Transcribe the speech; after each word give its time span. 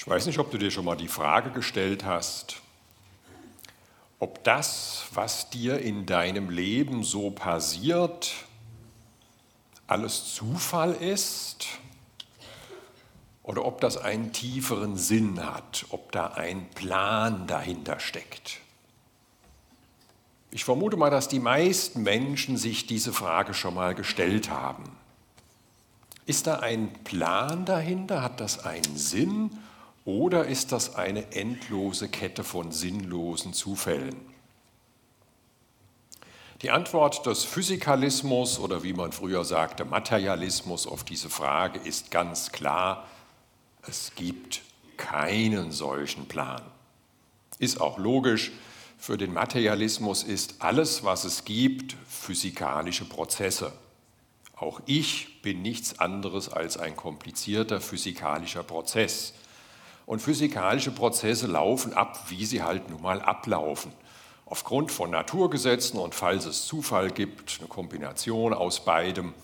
Ich 0.00 0.08
weiß 0.08 0.24
nicht, 0.24 0.38
ob 0.38 0.50
du 0.50 0.56
dir 0.56 0.70
schon 0.70 0.86
mal 0.86 0.96
die 0.96 1.08
Frage 1.08 1.50
gestellt 1.50 2.06
hast, 2.06 2.62
ob 4.18 4.42
das, 4.44 5.04
was 5.12 5.50
dir 5.50 5.78
in 5.78 6.06
deinem 6.06 6.48
Leben 6.48 7.04
so 7.04 7.30
passiert, 7.30 8.32
alles 9.86 10.34
Zufall 10.34 10.94
ist 10.94 11.66
oder 13.42 13.66
ob 13.66 13.82
das 13.82 13.98
einen 13.98 14.32
tieferen 14.32 14.96
Sinn 14.96 15.44
hat, 15.44 15.84
ob 15.90 16.12
da 16.12 16.28
ein 16.28 16.70
Plan 16.70 17.46
dahinter 17.46 18.00
steckt. 18.00 18.60
Ich 20.50 20.64
vermute 20.64 20.96
mal, 20.96 21.10
dass 21.10 21.28
die 21.28 21.40
meisten 21.40 22.02
Menschen 22.02 22.56
sich 22.56 22.86
diese 22.86 23.12
Frage 23.12 23.52
schon 23.52 23.74
mal 23.74 23.94
gestellt 23.94 24.48
haben. 24.48 24.84
Ist 26.24 26.46
da 26.46 26.60
ein 26.60 26.90
Plan 27.04 27.66
dahinter? 27.66 28.22
Hat 28.22 28.40
das 28.40 28.64
einen 28.64 28.96
Sinn? 28.96 29.58
Oder 30.10 30.46
ist 30.46 30.72
das 30.72 30.96
eine 30.96 31.30
endlose 31.30 32.08
Kette 32.08 32.42
von 32.42 32.72
sinnlosen 32.72 33.52
Zufällen? 33.52 34.16
Die 36.62 36.72
Antwort 36.72 37.24
des 37.26 37.44
Physikalismus 37.44 38.58
oder 38.58 38.82
wie 38.82 38.92
man 38.92 39.12
früher 39.12 39.44
sagte 39.44 39.84
Materialismus 39.84 40.88
auf 40.88 41.04
diese 41.04 41.30
Frage 41.30 41.78
ist 41.78 42.10
ganz 42.10 42.50
klar, 42.50 43.06
es 43.86 44.10
gibt 44.16 44.62
keinen 44.96 45.70
solchen 45.70 46.26
Plan. 46.26 46.60
Ist 47.60 47.80
auch 47.80 47.96
logisch, 47.96 48.50
für 48.98 49.16
den 49.16 49.32
Materialismus 49.32 50.24
ist 50.24 50.56
alles, 50.58 51.04
was 51.04 51.22
es 51.22 51.44
gibt, 51.44 51.94
physikalische 52.08 53.04
Prozesse. 53.04 53.72
Auch 54.56 54.80
ich 54.86 55.40
bin 55.40 55.62
nichts 55.62 56.00
anderes 56.00 56.48
als 56.48 56.78
ein 56.78 56.96
komplizierter 56.96 57.80
physikalischer 57.80 58.64
Prozess. 58.64 59.34
Und 60.10 60.18
physikalische 60.18 60.90
Prozesse 60.90 61.46
laufen 61.46 61.94
ab, 61.94 62.24
wie 62.30 62.44
sie 62.44 62.64
halt 62.64 62.90
nun 62.90 63.00
mal 63.00 63.22
ablaufen. 63.22 63.92
Aufgrund 64.44 64.90
von 64.90 65.08
Naturgesetzen 65.08 66.00
und 66.00 66.16
falls 66.16 66.46
es 66.46 66.66
Zufall 66.66 67.12
gibt, 67.12 67.60
eine 67.60 67.68
Kombination 67.68 68.52
aus 68.52 68.84
beidem. 68.84 69.34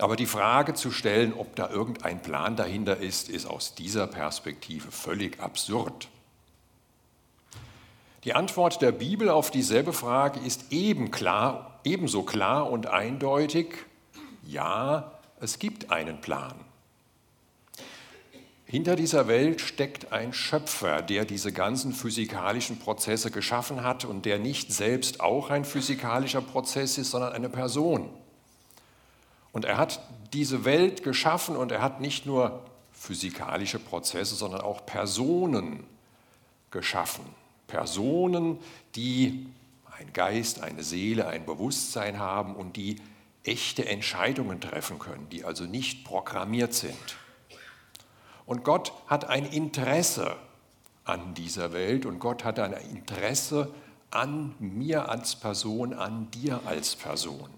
Aber 0.00 0.16
die 0.16 0.26
Frage 0.26 0.74
zu 0.74 0.90
stellen, 0.90 1.32
ob 1.32 1.56
da 1.56 1.70
irgendein 1.70 2.20
Plan 2.20 2.56
dahinter 2.56 2.98
ist, 2.98 3.30
ist 3.30 3.46
aus 3.46 3.74
dieser 3.74 4.06
Perspektive 4.06 4.90
völlig 4.90 5.40
absurd. 5.40 6.08
Die 8.24 8.34
Antwort 8.34 8.82
der 8.82 8.92
Bibel 8.92 9.30
auf 9.30 9.50
dieselbe 9.50 9.94
Frage 9.94 10.40
ist 10.40 10.72
eben 10.72 11.10
klar, 11.10 11.80
ebenso 11.84 12.22
klar 12.22 12.70
und 12.70 12.86
eindeutig, 12.86 13.76
ja, 14.46 15.10
es 15.40 15.58
gibt 15.58 15.90
einen 15.90 16.20
Plan. 16.20 16.67
Hinter 18.70 18.96
dieser 18.96 19.28
Welt 19.28 19.62
steckt 19.62 20.12
ein 20.12 20.34
Schöpfer, 20.34 21.00
der 21.00 21.24
diese 21.24 21.52
ganzen 21.52 21.94
physikalischen 21.94 22.78
Prozesse 22.78 23.30
geschaffen 23.30 23.82
hat 23.82 24.04
und 24.04 24.26
der 24.26 24.38
nicht 24.38 24.74
selbst 24.74 25.20
auch 25.20 25.48
ein 25.48 25.64
physikalischer 25.64 26.42
Prozess 26.42 26.98
ist, 26.98 27.10
sondern 27.10 27.32
eine 27.32 27.48
Person. 27.48 28.10
Und 29.52 29.64
er 29.64 29.78
hat 29.78 30.02
diese 30.34 30.66
Welt 30.66 31.02
geschaffen 31.02 31.56
und 31.56 31.72
er 31.72 31.80
hat 31.80 32.02
nicht 32.02 32.26
nur 32.26 32.62
physikalische 32.92 33.78
Prozesse, 33.78 34.34
sondern 34.34 34.60
auch 34.60 34.84
Personen 34.84 35.84
geschaffen. 36.70 37.24
Personen, 37.68 38.58
die 38.94 39.46
ein 39.98 40.12
Geist, 40.12 40.62
eine 40.62 40.82
Seele, 40.82 41.26
ein 41.26 41.46
Bewusstsein 41.46 42.18
haben 42.18 42.54
und 42.54 42.76
die 42.76 42.96
echte 43.44 43.88
Entscheidungen 43.88 44.60
treffen 44.60 44.98
können, 44.98 45.26
die 45.30 45.44
also 45.44 45.64
nicht 45.64 46.04
programmiert 46.04 46.74
sind. 46.74 47.16
Und 48.48 48.64
Gott 48.64 48.94
hat 49.06 49.28
ein 49.28 49.44
Interesse 49.44 50.34
an 51.04 51.34
dieser 51.34 51.74
Welt 51.74 52.06
und 52.06 52.18
Gott 52.18 52.44
hat 52.44 52.58
ein 52.58 52.72
Interesse 52.72 53.70
an 54.10 54.54
mir 54.58 55.10
als 55.10 55.36
Person, 55.36 55.92
an 55.92 56.30
dir 56.30 56.62
als 56.64 56.96
Person. 56.96 57.50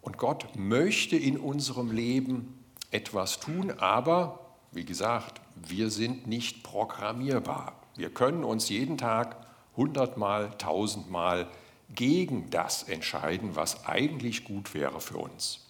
Und 0.00 0.16
Gott 0.16 0.46
möchte 0.54 1.16
in 1.16 1.38
unserem 1.38 1.90
Leben 1.90 2.62
etwas 2.92 3.40
tun, 3.40 3.72
aber, 3.80 4.38
wie 4.70 4.84
gesagt, 4.84 5.40
wir 5.56 5.90
sind 5.90 6.28
nicht 6.28 6.62
programmierbar. 6.62 7.74
Wir 7.96 8.10
können 8.10 8.44
uns 8.44 8.68
jeden 8.68 8.96
Tag 8.96 9.44
hundertmal, 9.76 10.56
tausendmal 10.56 11.48
gegen 11.92 12.48
das 12.50 12.84
entscheiden, 12.84 13.56
was 13.56 13.86
eigentlich 13.86 14.44
gut 14.44 14.72
wäre 14.72 15.00
für 15.00 15.18
uns. 15.18 15.69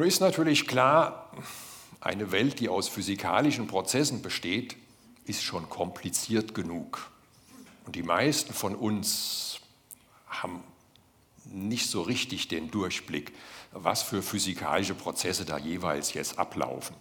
Nur 0.00 0.06
ist 0.06 0.20
natürlich 0.20 0.66
klar, 0.66 1.30
eine 2.00 2.32
Welt, 2.32 2.58
die 2.60 2.70
aus 2.70 2.88
physikalischen 2.88 3.66
Prozessen 3.66 4.22
besteht, 4.22 4.78
ist 5.26 5.42
schon 5.42 5.68
kompliziert 5.68 6.54
genug. 6.54 7.10
Und 7.84 7.96
die 7.96 8.02
meisten 8.02 8.54
von 8.54 8.74
uns 8.74 9.60
haben 10.26 10.64
nicht 11.44 11.90
so 11.90 12.00
richtig 12.00 12.48
den 12.48 12.70
Durchblick, 12.70 13.34
was 13.72 14.00
für 14.00 14.22
physikalische 14.22 14.94
Prozesse 14.94 15.44
da 15.44 15.58
jeweils 15.58 16.14
jetzt 16.14 16.38
ablaufen. 16.38 16.96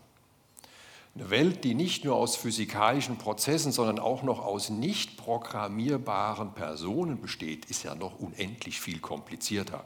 Eine 1.15 1.29
Welt, 1.29 1.63
die 1.63 1.75
nicht 1.75 2.03
nur 2.03 2.17
aus 2.17 2.35
physikalischen 2.35 3.17
Prozessen, 3.17 3.71
sondern 3.71 3.99
auch 3.99 4.23
noch 4.23 4.43
aus 4.43 4.69
nicht 4.69 5.15
programmierbaren 5.15 6.53
Personen 6.53 7.21
besteht, 7.21 7.63
ist 7.67 7.83
ja 7.83 7.95
noch 7.95 8.19
unendlich 8.19 8.81
viel 8.81 8.99
komplizierter. 8.99 9.85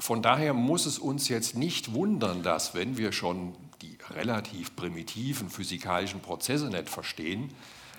Von 0.00 0.22
daher 0.22 0.54
muss 0.54 0.86
es 0.86 0.98
uns 0.98 1.28
jetzt 1.28 1.56
nicht 1.56 1.92
wundern, 1.92 2.42
dass, 2.42 2.74
wenn 2.74 2.96
wir 2.96 3.12
schon 3.12 3.54
die 3.82 3.98
relativ 4.08 4.74
primitiven 4.74 5.50
physikalischen 5.50 6.20
Prozesse 6.20 6.68
nicht 6.68 6.88
verstehen, 6.88 7.52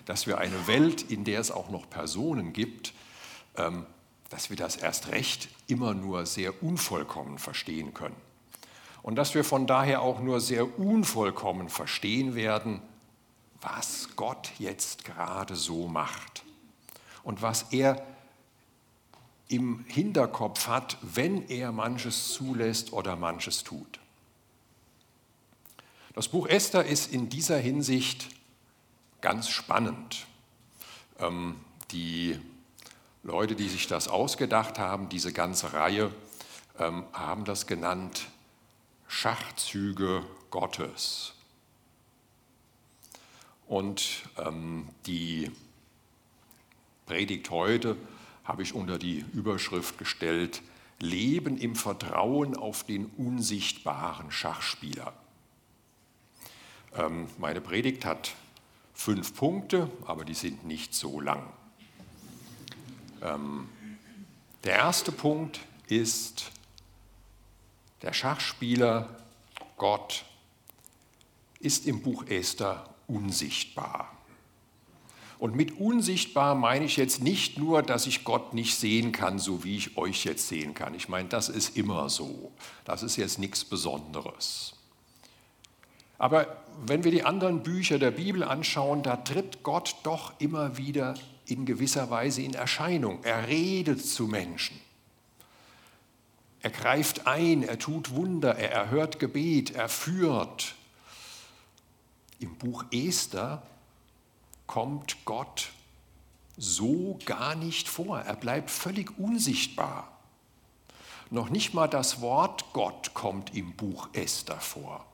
dass 0.06 0.25
wir 0.25 0.39
eine 0.39 0.66
Welt, 0.66 1.03
in 1.03 1.25
der 1.25 1.39
es 1.39 1.51
auch 1.51 1.69
noch 1.69 1.88
Personen 1.88 2.53
gibt, 2.53 2.94
ähm, 3.56 3.85
dass 4.29 4.50
wir 4.50 4.57
das 4.57 4.78
erst 4.78 5.09
recht 5.09 5.50
immer 5.67 5.94
nur 5.94 6.25
sehr 6.25 6.63
unvollkommen 6.63 7.38
verstehen 7.38 7.94
können. 7.94 8.16
Und 9.03 9.16
dass 9.16 9.35
wir 9.35 9.44
von 9.44 9.68
daher 9.68 10.01
auch 10.01 10.22
nur 10.22 10.41
sehr 10.41 10.79
unvollkommen 10.79 11.69
verstehen 11.69 12.33
werden, 12.33 12.81
was 13.62 14.09
Gott 14.16 14.51
jetzt 14.57 15.06
gerade 15.06 15.56
so 15.56 15.88
macht 15.88 16.44
und 17.22 17.44
was 17.44 17.68
er 17.72 18.03
im 19.51 19.84
Hinterkopf 19.88 20.67
hat, 20.67 20.97
wenn 21.01 21.50
er 21.50 21.72
manches 21.73 22.29
zulässt 22.34 22.94
oder 22.94 23.17
manches 23.17 23.63
tut. 23.63 24.00
Das 26.13 26.29
Buch 26.29 26.47
Esther 26.47 26.85
ist 26.85 27.12
in 27.12 27.28
dieser 27.29 27.57
Hinsicht 27.57 28.29
ganz 29.19 29.50
spannend. 29.50 30.25
Ähm, 31.19 31.56
die 31.91 32.39
Leute, 33.23 33.56
die 33.56 33.67
sich 33.67 33.88
das 33.88 34.07
ausgedacht 34.07 34.79
haben, 34.79 35.09
diese 35.09 35.34
ganze 35.34 35.73
Reihe, 35.73 36.12
ähm, 36.79 37.03
haben 37.12 37.44
das 37.44 37.68
genannt 37.68 38.28
Schachzüge 39.07 40.23
Gottes. 40.50 41.33
Und 43.68 44.23
ähm, 44.38 44.88
die 45.06 45.51
Predigt 47.06 47.50
heute 47.50 47.97
habe 48.51 48.63
ich 48.63 48.73
unter 48.73 49.00
die 49.00 49.23
Überschrift 49.31 49.97
gestellt, 49.97 50.62
Leben 51.00 51.57
im 51.57 51.73
Vertrauen 51.73 52.57
auf 52.57 52.84
den 52.84 53.06
unsichtbaren 53.06 54.29
Schachspieler. 54.29 55.13
Ähm, 56.94 57.28
meine 57.38 57.62
Predigt 57.62 58.03
hat 58.03 58.35
fünf 58.94 59.34
Punkte, 59.35 59.89
aber 60.06 60.25
die 60.25 60.34
sind 60.34 60.66
nicht 60.66 60.94
so 60.94 61.22
lang. 61.22 61.41
Ähm, 63.22 63.69
der 64.66 64.75
erste 64.75 65.13
Punkt 65.13 65.62
ist, 65.88 66.51
der 68.01 68.12
Schachspieler 68.12 69.18
Gott 69.77 70.25
ist 71.62 71.88
im 71.88 72.01
Buch 72.01 72.25
Esther 72.27 72.94
unsichtbar. 73.07 74.12
Und 75.42 75.56
mit 75.56 75.80
unsichtbar 75.80 76.54
meine 76.54 76.86
ich 76.86 76.98
jetzt 76.98 77.24
nicht 77.24 77.58
nur, 77.58 77.82
dass 77.82 78.06
ich 78.06 78.24
Gott 78.24 78.54
nicht 78.54 78.76
sehen 78.76 79.12
kann, 79.12 79.40
so 79.40 79.64
wie 79.64 79.76
ich 79.76 79.98
euch 79.98 80.24
jetzt 80.24 80.48
sehen 80.48 80.76
kann. 80.76 80.94
Ich 80.94 81.10
meine, 81.10 81.30
das 81.30 81.50
ist 81.50 81.76
immer 81.76 82.10
so. 82.10 82.52
Das 82.86 83.02
ist 83.02 83.16
jetzt 83.16 83.40
nichts 83.40 83.66
Besonderes. 83.66 84.76
Aber 86.20 86.64
wenn 86.86 87.04
wir 87.04 87.10
die 87.10 87.24
anderen 87.24 87.64
Bücher 87.64 87.98
der 87.98 88.12
Bibel 88.12 88.44
anschauen, 88.44 89.02
da 89.02 89.18
tritt 89.18 89.64
Gott 89.64 89.96
doch 90.04 90.40
immer 90.40 90.78
wieder 90.78 91.16
in 91.48 91.66
gewisser 91.66 92.12
Weise 92.12 92.44
in 92.44 92.54
Erscheinung. 92.54 93.24
Er 93.24 93.48
redet 93.48 94.06
zu 94.06 94.28
Menschen. 94.28 94.80
Er 96.60 96.70
greift 96.70 97.26
ein, 97.26 97.64
er 97.64 97.80
tut 97.80 98.12
Wunder, 98.12 98.58
er 98.58 98.72
erhört 98.74 99.18
Gebet, 99.18 99.72
er 99.72 99.90
führt. 99.90 100.76
Im 102.38 102.56
Buch 102.58 102.86
Esther 102.92 103.64
kommt 104.71 105.25
Gott 105.25 105.73
so 106.56 107.19
gar 107.25 107.56
nicht 107.56 107.89
vor. 107.89 108.21
Er 108.21 108.38
bleibt 108.38 108.71
völlig 108.71 109.19
unsichtbar. 109.19 110.07
Noch 111.29 111.50
nicht 111.50 111.73
mal 111.73 111.88
das 111.88 112.21
Wort 112.21 112.71
Gott 112.71 113.13
kommt 113.13 113.53
im 113.53 113.73
Buch 113.73 114.07
Esther 114.13 114.62
vor. 114.62 115.06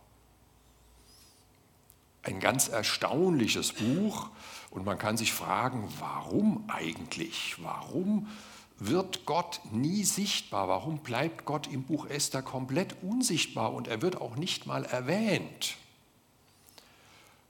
ein 2.21 2.39
ganz 2.39 2.67
erstaunliches 2.67 3.73
Buch 3.73 4.29
und 4.69 4.85
man 4.85 4.99
kann 4.99 5.17
sich 5.17 5.33
fragen, 5.33 5.91
warum 5.97 6.63
eigentlich? 6.67 7.55
Warum 7.63 8.27
wird 8.77 9.25
Gott 9.25 9.61
nie 9.71 10.03
sichtbar? 10.03 10.67
Warum 10.67 10.99
bleibt 10.99 11.45
Gott 11.45 11.65
im 11.65 11.83
Buch 11.83 12.05
Esther 12.05 12.43
komplett 12.43 13.01
unsichtbar 13.01 13.73
und 13.73 13.87
er 13.87 14.03
wird 14.03 14.21
auch 14.21 14.35
nicht 14.35 14.67
mal 14.67 14.85
erwähnt? 14.85 15.77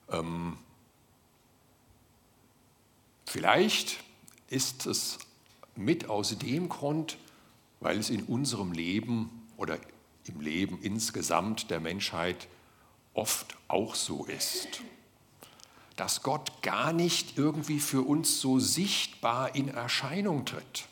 Ähm, 0.10 0.58
vielleicht 3.28 3.98
ist 4.50 4.86
es 4.86 5.20
mit 5.76 6.10
aus 6.10 6.38
dem 6.38 6.70
Grund, 6.70 7.18
weil 7.80 7.98
es 7.98 8.10
in 8.10 8.24
unserem 8.24 8.72
Leben 8.72 9.48
oder 9.58 9.78
im 10.26 10.42
Leben 10.42 10.80
insgesamt 10.82 11.70
der 11.70 11.80
Menschheit 11.80 12.48
oft 13.14 13.56
auch 13.68 13.96
so 13.96 14.26
ist, 14.26 14.82
dass 15.96 16.22
Gott 16.22 16.62
gar 16.62 16.94
nicht 16.94 17.38
irgendwie 17.38 17.80
für 17.80 18.02
uns 18.02 18.40
so 18.40 18.60
sichtbar 18.60 19.56
in 19.56 19.70
Erscheinung 19.70 20.46
tritt. 20.46 20.88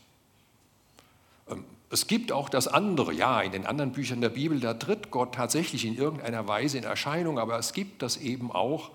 Ähm, 1.48 1.64
es 1.92 2.08
gibt 2.08 2.32
auch 2.32 2.50
das 2.50 2.68
andere, 2.68 3.14
ja, 3.14 3.42
in 3.42 3.52
den 3.52 3.66
anderen 3.66 3.92
Büchern 3.92 4.22
der 4.22 4.30
Bibel, 4.30 4.60
da 4.60 4.74
tritt 4.74 5.12
Gott 5.12 5.36
tatsächlich 5.36 5.86
in 5.86 5.96
irgendeiner 5.96 6.48
Weise 6.48 6.80
in 6.80 6.84
Erscheinung, 6.84 7.38
aber 7.38 7.58
es 7.60 7.74
gibt 7.74 8.02
das 8.02 8.18
eben 8.18 8.52
auch, 8.52 8.92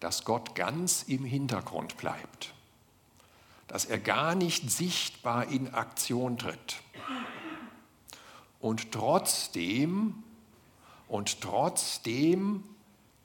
dass 0.00 0.24
Gott 0.24 0.54
ganz 0.54 1.04
im 1.06 1.24
Hintergrund 1.24 1.96
bleibt, 1.98 2.54
dass 3.72 3.86
er 3.86 3.98
gar 3.98 4.34
nicht 4.34 4.70
sichtbar 4.70 5.48
in 5.48 5.72
Aktion 5.72 6.36
tritt. 6.36 6.82
Und 8.60 8.92
trotzdem, 8.92 10.22
und 11.08 11.40
trotzdem 11.40 12.64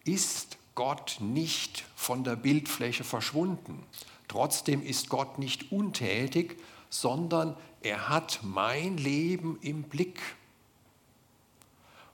ist 0.05 0.57
Gott 0.73 1.17
nicht 1.19 1.83
von 1.97 2.23
der 2.23 2.37
Bildfläche 2.37 3.03
verschwunden. 3.03 3.83
Trotzdem 4.29 4.81
ist 4.81 5.09
Gott 5.09 5.37
nicht 5.37 5.73
untätig, 5.73 6.57
sondern 6.89 7.57
er 7.81 8.07
hat 8.07 8.39
mein 8.41 8.95
Leben 8.95 9.59
im 9.61 9.83
Blick. 9.83 10.21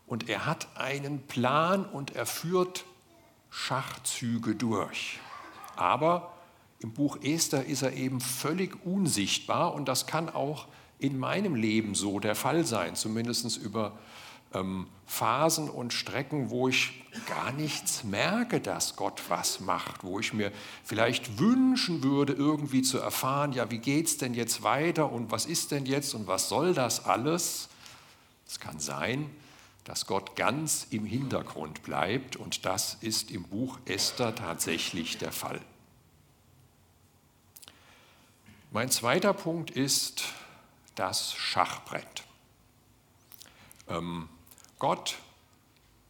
Und 0.07 0.27
er 0.27 0.47
hat 0.47 0.75
einen 0.75 1.21
Plan 1.27 1.85
und 1.85 2.15
er 2.15 2.25
führt 2.25 2.83
Schachzüge 3.51 4.55
durch. 4.55 5.19
Aber 5.75 6.32
im 6.83 6.91
Buch 6.91 7.17
Esther 7.23 7.65
ist 7.65 7.81
er 7.81 7.93
eben 7.93 8.19
völlig 8.19 8.85
unsichtbar 8.85 9.73
und 9.73 9.87
das 9.87 10.05
kann 10.05 10.29
auch 10.29 10.67
in 10.99 11.17
meinem 11.17 11.55
Leben 11.55 11.95
so 11.95 12.19
der 12.19 12.35
Fall 12.35 12.65
sein, 12.65 12.95
zumindest 12.95 13.57
über 13.57 13.97
ähm, 14.53 14.87
Phasen 15.05 15.69
und 15.69 15.93
Strecken, 15.93 16.49
wo 16.49 16.67
ich 16.67 17.03
gar 17.27 17.51
nichts 17.53 18.03
merke, 18.03 18.59
dass 18.59 18.95
Gott 18.95 19.21
was 19.29 19.61
macht, 19.61 20.03
wo 20.03 20.19
ich 20.19 20.33
mir 20.33 20.51
vielleicht 20.83 21.39
wünschen 21.39 22.03
würde, 22.03 22.33
irgendwie 22.33 22.81
zu 22.81 22.97
erfahren, 22.97 23.53
ja, 23.53 23.71
wie 23.71 23.79
geht 23.79 24.07
es 24.07 24.17
denn 24.17 24.33
jetzt 24.33 24.63
weiter 24.63 25.11
und 25.11 25.31
was 25.31 25.45
ist 25.45 25.71
denn 25.71 25.85
jetzt 25.85 26.13
und 26.13 26.27
was 26.27 26.49
soll 26.49 26.73
das 26.73 27.05
alles? 27.05 27.69
Es 28.47 28.59
kann 28.59 28.79
sein, 28.79 29.29
dass 29.85 30.05
Gott 30.05 30.35
ganz 30.35 30.87
im 30.89 31.05
Hintergrund 31.05 31.83
bleibt 31.83 32.35
und 32.35 32.65
das 32.65 32.97
ist 33.01 33.31
im 33.31 33.43
Buch 33.43 33.79
Esther 33.85 34.35
tatsächlich 34.35 35.17
der 35.17 35.31
Fall. 35.31 35.61
Mein 38.73 38.89
zweiter 38.89 39.33
Punkt 39.33 39.69
ist 39.69 40.23
das 40.95 41.35
Schachbrett. 41.35 42.23
Ähm, 43.87 44.27
Gott 44.79 45.19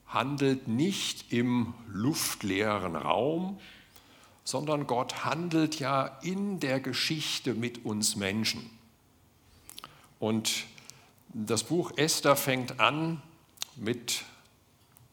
handelt 0.08 0.70
nicht 0.70 1.34
im 1.34 1.74
luftleeren 1.90 2.96
Raum, 2.96 3.60
sondern 4.46 4.88
Gott 4.88 5.26
handelt 5.26 5.80
ja 5.80 6.06
in 6.22 6.62
der 6.62 6.80
Geschichte 6.80 7.54
mit 7.54 7.84
uns 7.84 8.16
Menschen. 8.16 8.70
Und 10.18 10.64
das 11.34 11.66
Buch 11.66 11.92
Esther 11.98 12.38
fängt 12.38 12.80
an 12.80 13.22
mit 13.76 14.24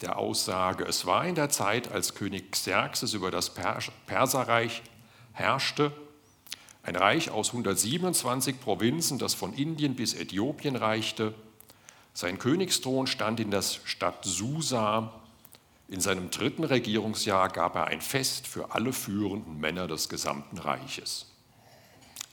der 0.02 0.18
Aussage, 0.18 0.84
es 0.84 1.04
war 1.04 1.26
in 1.26 1.34
der 1.34 1.48
Zeit, 1.48 1.90
als 1.90 2.14
König 2.14 2.52
Xerxes 2.52 3.12
über 3.12 3.32
das 3.32 3.52
Perserreich 4.06 4.84
herrschte, 5.32 5.90
ein 6.90 6.96
Reich 6.96 7.30
aus 7.30 7.50
127 7.50 8.60
Provinzen, 8.60 9.18
das 9.20 9.34
von 9.34 9.54
Indien 9.54 9.94
bis 9.94 10.12
Äthiopien 10.12 10.74
reichte, 10.74 11.34
sein 12.14 12.36
Königsthron 12.36 13.06
stand 13.06 13.38
in 13.38 13.52
der 13.52 13.62
Stadt 13.62 14.24
Susa. 14.24 15.12
In 15.86 16.00
seinem 16.00 16.30
dritten 16.30 16.64
Regierungsjahr 16.64 17.48
gab 17.48 17.76
er 17.76 17.86
ein 17.86 18.00
Fest 18.00 18.48
für 18.48 18.72
alle 18.72 18.92
führenden 18.92 19.60
Männer 19.60 19.86
des 19.86 20.08
gesamten 20.08 20.58
Reiches. 20.58 21.26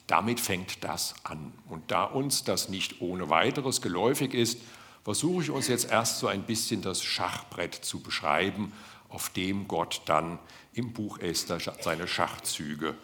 Damit 0.07 0.39
fängt 0.39 0.83
das 0.83 1.13
an. 1.23 1.53
Und 1.69 1.91
da 1.91 2.05
uns 2.05 2.43
das 2.43 2.67
nicht 2.67 2.99
ohne 2.99 3.29
weiteres 3.29 3.83
geläufig 3.83 4.33
ist, 4.33 4.59
versuche 5.03 5.43
ich 5.43 5.51
uns 5.51 5.67
jetzt 5.67 5.91
erst 5.91 6.17
so 6.17 6.25
ein 6.25 6.41
bisschen 6.43 6.81
das 6.81 7.03
Schachbrett 7.03 7.75
zu 7.75 8.01
beschreiben, 8.01 8.73
auf 9.09 9.29
dem 9.29 9.67
Gott 9.67 10.01
dann 10.05 10.39
im 10.73 10.93
Buch 10.93 11.19
Esther 11.19 11.59
seine 11.59 12.07
Schachzüge 12.07 12.95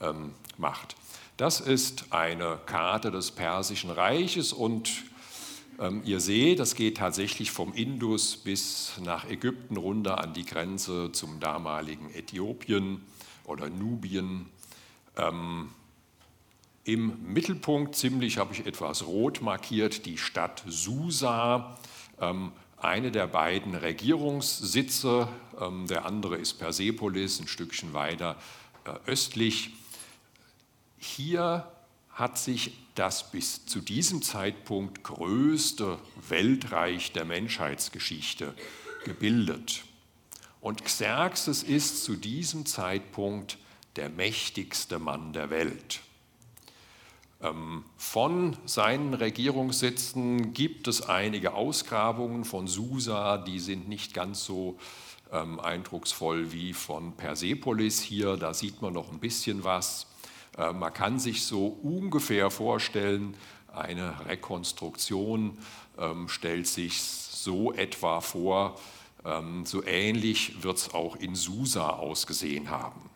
ähm, 0.00 0.34
macht. 0.58 0.96
Das 1.36 1.60
ist 1.60 2.12
eine 2.12 2.58
Karte 2.66 3.10
des 3.10 3.30
Persischen 3.30 3.90
Reiches 3.90 4.52
und 4.52 4.90
ähm, 5.78 6.02
ihr 6.04 6.18
seht, 6.18 6.58
das 6.58 6.74
geht 6.74 6.96
tatsächlich 6.96 7.52
vom 7.52 7.72
Indus 7.72 8.36
bis 8.36 8.94
nach 9.04 9.28
Ägypten 9.28 9.76
runter 9.76 10.18
an 10.18 10.34
die 10.34 10.44
Grenze 10.44 11.12
zum 11.12 11.38
damaligen 11.38 12.10
Äthiopien 12.12 13.02
oder 13.44 13.70
Nubien. 13.70 14.46
Ähm, 15.16 15.70
Im 16.82 17.32
Mittelpunkt 17.32 17.94
ziemlich 17.94 18.38
habe 18.38 18.52
ich 18.52 18.66
etwas 18.66 19.06
rot 19.06 19.40
markiert, 19.40 20.06
die 20.06 20.18
Stadt 20.18 20.64
Susa, 20.66 21.78
ähm, 22.20 22.50
eine 22.76 23.10
der 23.10 23.26
beiden 23.26 23.74
Regierungssitze, 23.74 25.28
der 25.90 26.06
andere 26.06 26.36
ist 26.36 26.54
Persepolis, 26.54 27.40
ein 27.40 27.48
Stückchen 27.48 27.92
weiter 27.92 28.36
äh, 28.84 29.10
östlich. 29.10 29.72
Hier 30.98 31.70
hat 32.10 32.36
sich 32.36 32.72
das 32.96 33.30
bis 33.30 33.64
zu 33.64 33.80
diesem 33.80 34.22
Zeitpunkt 34.22 35.04
größte 35.04 35.98
Weltreich 36.28 37.12
der 37.12 37.24
Menschheitsgeschichte 37.24 38.54
gebildet. 39.04 39.84
Und 40.60 40.84
Xerxes 40.84 41.62
ist 41.62 42.02
zu 42.02 42.16
diesem 42.16 42.66
Zeitpunkt 42.66 43.58
der 43.94 44.08
mächtigste 44.08 44.98
Mann 44.98 45.32
der 45.32 45.50
Welt. 45.50 46.00
Ähm, 47.40 47.84
von 47.96 48.56
seinen 48.66 49.14
Regierungssitzen 49.14 50.52
gibt 50.52 50.88
es 50.88 51.02
einige 51.02 51.54
Ausgrabungen 51.54 52.44
von 52.44 52.66
Susa, 52.66 53.38
die 53.38 53.60
sind 53.60 53.88
nicht 53.88 54.12
ganz 54.12 54.44
so 54.44 54.76
ähm, 55.30 55.60
eindrucksvoll 55.60 56.50
wie 56.50 56.72
von 56.72 57.12
Persepolis 57.12 58.00
hier, 58.00 58.36
da 58.36 58.54
sieht 58.54 58.82
man 58.82 58.92
noch 58.92 59.12
ein 59.12 59.20
bisschen 59.20 59.62
was. 59.62 60.07
Äh, 60.58 60.72
man 60.72 60.92
kann 60.92 61.18
sich 61.18 61.44
so 61.44 61.66
ungefähr 61.66 62.50
vorstellen, 62.50 63.34
eine 63.72 64.26
Rekonstruktion 64.26 65.58
ähm, 65.98 66.28
stellt 66.28 66.66
sich 66.66 67.00
so 67.00 67.72
etwa 67.72 68.20
vor, 68.20 68.78
ähm, 69.24 69.64
so 69.64 69.84
ähnlich 69.84 70.62
wird 70.62 70.78
es 70.78 70.94
auch 70.94 71.16
in 71.16 71.34
Susa 71.34 71.90
ausgesehen 71.90 72.70
haben. 72.70 73.08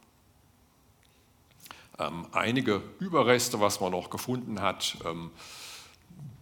Ähm, 1.99 2.26
einige 2.32 2.82
Überreste, 3.00 3.61
was 3.61 3.80
man 3.80 3.92
noch 3.92 4.08
gefunden 4.08 4.61
hat, 4.61 4.96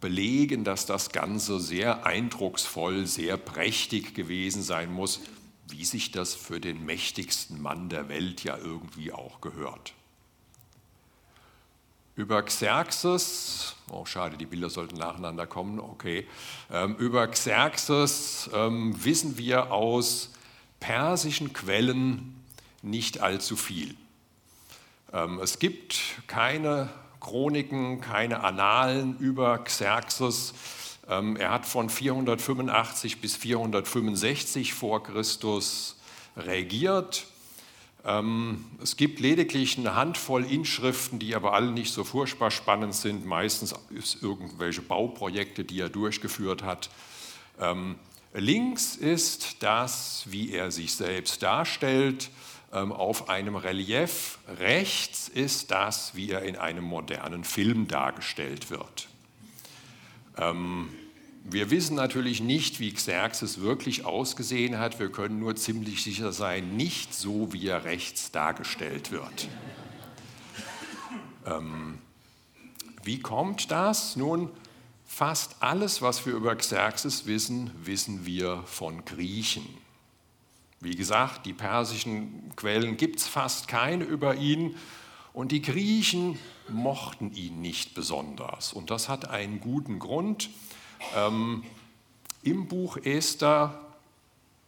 belegen, 0.00 0.64
dass 0.64 0.86
das 0.86 1.10
Ganze 1.10 1.60
sehr 1.60 2.06
eindrucksvoll, 2.06 3.06
sehr 3.06 3.36
prächtig 3.36 4.14
gewesen 4.14 4.62
sein 4.62 4.92
muss, 4.92 5.20
wie 5.68 5.84
sich 5.84 6.10
das 6.10 6.34
für 6.34 6.60
den 6.60 6.84
mächtigsten 6.84 7.60
Mann 7.60 7.88
der 7.88 8.08
Welt 8.08 8.44
ja 8.44 8.56
irgendwie 8.56 9.12
auch 9.12 9.40
gehört. 9.40 9.94
Über 12.20 12.42
Xerxes, 12.42 13.76
oh 13.90 14.04
schade, 14.04 14.36
die 14.36 14.44
Bilder 14.44 14.68
sollten 14.68 14.98
nacheinander 14.98 15.46
kommen, 15.46 15.80
okay. 15.80 16.28
Ähm, 16.70 16.94
über 16.96 17.26
Xerxes 17.26 18.50
ähm, 18.52 18.94
wissen 19.02 19.38
wir 19.38 19.72
aus 19.72 20.30
persischen 20.80 21.54
Quellen 21.54 22.44
nicht 22.82 23.20
allzu 23.22 23.56
viel. 23.56 23.94
Ähm, 25.14 25.40
es 25.42 25.58
gibt 25.58 25.98
keine 26.26 26.90
Chroniken, 27.20 28.02
keine 28.02 28.44
Annalen 28.44 29.16
über 29.16 29.56
Xerxes. 29.56 30.52
Ähm, 31.08 31.36
er 31.36 31.52
hat 31.52 31.64
von 31.64 31.88
485 31.88 33.22
bis 33.22 33.34
465 33.34 34.74
vor 34.74 35.02
Christus 35.04 35.96
regiert. 36.36 37.28
Ähm, 38.04 38.64
es 38.82 38.96
gibt 38.96 39.20
lediglich 39.20 39.76
eine 39.78 39.94
Handvoll 39.94 40.44
Inschriften, 40.44 41.18
die 41.18 41.34
aber 41.34 41.52
alle 41.52 41.70
nicht 41.70 41.92
so 41.92 42.04
furchtbar 42.04 42.50
spannend 42.50 42.94
sind. 42.94 43.26
Meistens 43.26 43.74
ist 43.90 44.22
irgendwelche 44.22 44.82
Bauprojekte, 44.82 45.64
die 45.64 45.80
er 45.80 45.88
durchgeführt 45.88 46.62
hat. 46.62 46.90
Ähm, 47.60 47.96
Links 48.32 48.96
ist 48.96 49.62
das, 49.62 50.24
wie 50.28 50.52
er 50.52 50.70
sich 50.70 50.94
selbst 50.94 51.42
darstellt, 51.42 52.30
ähm, 52.72 52.92
auf 52.92 53.28
einem 53.28 53.56
Relief. 53.56 54.38
Rechts 54.60 55.28
ist 55.28 55.70
das, 55.70 56.14
wie 56.14 56.30
er 56.30 56.42
in 56.42 56.56
einem 56.56 56.84
modernen 56.84 57.44
Film 57.44 57.88
dargestellt 57.88 58.70
wird. 58.70 59.08
Ähm, 60.38 60.90
wir 61.44 61.70
wissen 61.70 61.96
natürlich 61.96 62.40
nicht, 62.40 62.80
wie 62.80 62.92
Xerxes 62.92 63.60
wirklich 63.60 64.04
ausgesehen 64.04 64.78
hat. 64.78 64.98
Wir 64.98 65.10
können 65.10 65.38
nur 65.38 65.56
ziemlich 65.56 66.02
sicher 66.02 66.32
sein, 66.32 66.76
nicht 66.76 67.14
so, 67.14 67.52
wie 67.52 67.66
er 67.66 67.84
rechts 67.84 68.30
dargestellt 68.30 69.10
wird. 69.10 69.48
Ähm, 71.46 71.98
wie 73.02 73.20
kommt 73.20 73.70
das? 73.70 74.16
Nun, 74.16 74.50
fast 75.06 75.56
alles, 75.60 76.02
was 76.02 76.26
wir 76.26 76.34
über 76.34 76.54
Xerxes 76.54 77.26
wissen, 77.26 77.70
wissen 77.82 78.26
wir 78.26 78.62
von 78.66 79.04
Griechen. 79.04 79.66
Wie 80.80 80.94
gesagt, 80.94 81.46
die 81.46 81.52
persischen 81.52 82.52
Quellen 82.56 82.96
gibt 82.96 83.18
es 83.18 83.26
fast 83.26 83.68
keine 83.68 84.04
über 84.04 84.36
ihn 84.36 84.76
und 85.32 85.52
die 85.52 85.62
Griechen 85.62 86.38
mochten 86.68 87.32
ihn 87.32 87.60
nicht 87.60 87.94
besonders. 87.94 88.72
Und 88.72 88.90
das 88.90 89.08
hat 89.08 89.28
einen 89.28 89.60
guten 89.60 89.98
Grund. 89.98 90.50
Ähm, 91.16 91.64
Im 92.42 92.68
Buch 92.68 92.96
Esther 92.98 93.78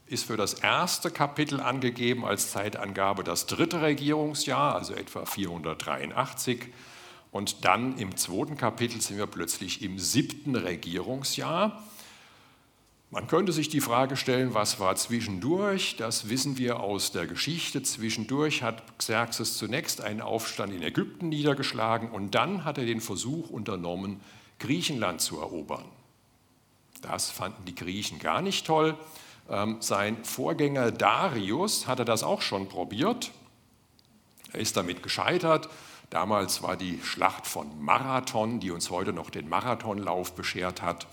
ist 0.06 0.26
für 0.26 0.36
das 0.36 0.54
erste 0.54 1.10
Kapitel 1.10 1.60
angegeben 1.60 2.24
als 2.24 2.50
Zeitangabe 2.50 3.24
das 3.24 3.46
dritte 3.46 3.80
Regierungsjahr, 3.80 4.74
also 4.74 4.94
etwa 4.94 5.24
483. 5.24 6.68
Und 7.30 7.64
dann 7.64 7.96
im 7.96 8.16
zweiten 8.16 8.58
Kapitel 8.58 9.00
sind 9.00 9.16
wir 9.16 9.26
plötzlich 9.26 9.82
im 9.82 9.98
siebten 9.98 10.54
Regierungsjahr. 10.54 11.82
Man 13.10 13.26
könnte 13.26 13.52
sich 13.52 13.68
die 13.68 13.80
Frage 13.80 14.16
stellen, 14.16 14.54
was 14.54 14.80
war 14.80 14.96
zwischendurch? 14.96 15.96
Das 15.96 16.28
wissen 16.28 16.58
wir 16.58 16.80
aus 16.80 17.12
der 17.12 17.26
Geschichte. 17.26 17.82
Zwischendurch 17.82 18.62
hat 18.62 18.98
Xerxes 18.98 19.56
zunächst 19.56 20.02
einen 20.02 20.20
Aufstand 20.20 20.74
in 20.74 20.82
Ägypten 20.82 21.28
niedergeschlagen 21.30 22.10
und 22.10 22.34
dann 22.34 22.64
hat 22.64 22.78
er 22.78 22.86
den 22.86 23.00
Versuch 23.00 23.50
unternommen, 23.50 24.20
Griechenland 24.58 25.20
zu 25.20 25.40
erobern. 25.40 25.84
Das 27.02 27.30
fanden 27.30 27.64
die 27.64 27.75
Griechen 27.75 28.18
gar 28.18 28.40
nicht 28.40 28.66
toll. 28.66 28.97
Ähm, 29.50 29.76
sein 29.80 30.25
Vorgänger 30.25 30.90
Darius 30.92 31.87
hatte 31.87 32.04
das 32.04 32.23
auch 32.23 32.40
schon 32.40 32.68
probiert. 32.68 33.32
Er 34.52 34.61
ist 34.61 34.76
damit 34.76 35.02
gescheitert. 35.02 35.68
Damals 36.11 36.62
war 36.62 36.76
die 36.76 37.00
Schlacht 37.02 37.47
von 37.47 37.82
Marathon, 37.82 38.61
die 38.61 38.71
uns 38.71 38.90
heute 38.90 39.12
noch 39.12 39.30
den 39.30 39.49
Marathonlauf 39.49 40.35
beschert 40.35 40.82
hat. 40.82 41.06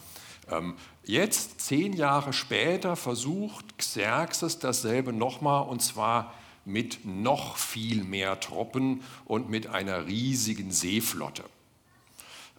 Ähm, 0.51 0.75
jetzt, 1.03 1.61
zehn 1.61 1.93
Jahre 1.93 2.33
später, 2.33 2.95
versucht 2.95 3.77
Xerxes 3.77 4.59
dasselbe 4.59 5.13
nochmal 5.13 5.67
und 5.67 5.81
zwar 5.81 6.33
mit 6.65 7.05
noch 7.05 7.57
viel 7.57 8.03
mehr 8.03 8.39
Truppen 8.39 9.03
und 9.25 9.49
mit 9.49 9.67
einer 9.67 10.05
riesigen 10.05 10.71
Seeflotte. 10.71 11.43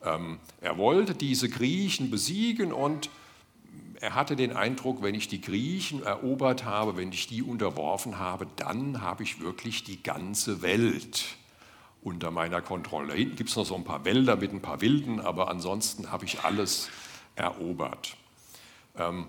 Ähm, 0.02 0.38
er 0.60 0.78
wollte 0.78 1.14
diese 1.14 1.48
Griechen 1.48 2.10
besiegen 2.10 2.72
und 2.72 3.10
er 4.00 4.14
hatte 4.14 4.34
den 4.34 4.56
Eindruck, 4.56 5.02
wenn 5.02 5.14
ich 5.14 5.28
die 5.28 5.40
Griechen 5.40 6.02
erobert 6.02 6.64
habe, 6.64 6.96
wenn 6.96 7.12
ich 7.12 7.26
die 7.26 7.42
unterworfen 7.42 8.18
habe, 8.18 8.46
dann 8.56 9.02
habe 9.02 9.22
ich 9.22 9.40
wirklich 9.40 9.84
die 9.84 10.02
ganze 10.02 10.62
Welt 10.62 11.36
unter 12.02 12.30
meiner 12.30 12.62
Kontrolle. 12.62 13.12
Hinten 13.12 13.36
gibt 13.36 13.50
es 13.50 13.56
noch 13.56 13.66
so 13.66 13.74
ein 13.74 13.84
paar 13.84 14.06
Wälder 14.06 14.36
mit 14.36 14.52
ein 14.52 14.62
paar 14.62 14.80
Wilden, 14.80 15.20
aber 15.20 15.48
ansonsten 15.48 16.10
habe 16.10 16.24
ich 16.24 16.44
alles 16.44 16.88
erobert. 17.36 18.16
Ähm, 18.96 19.26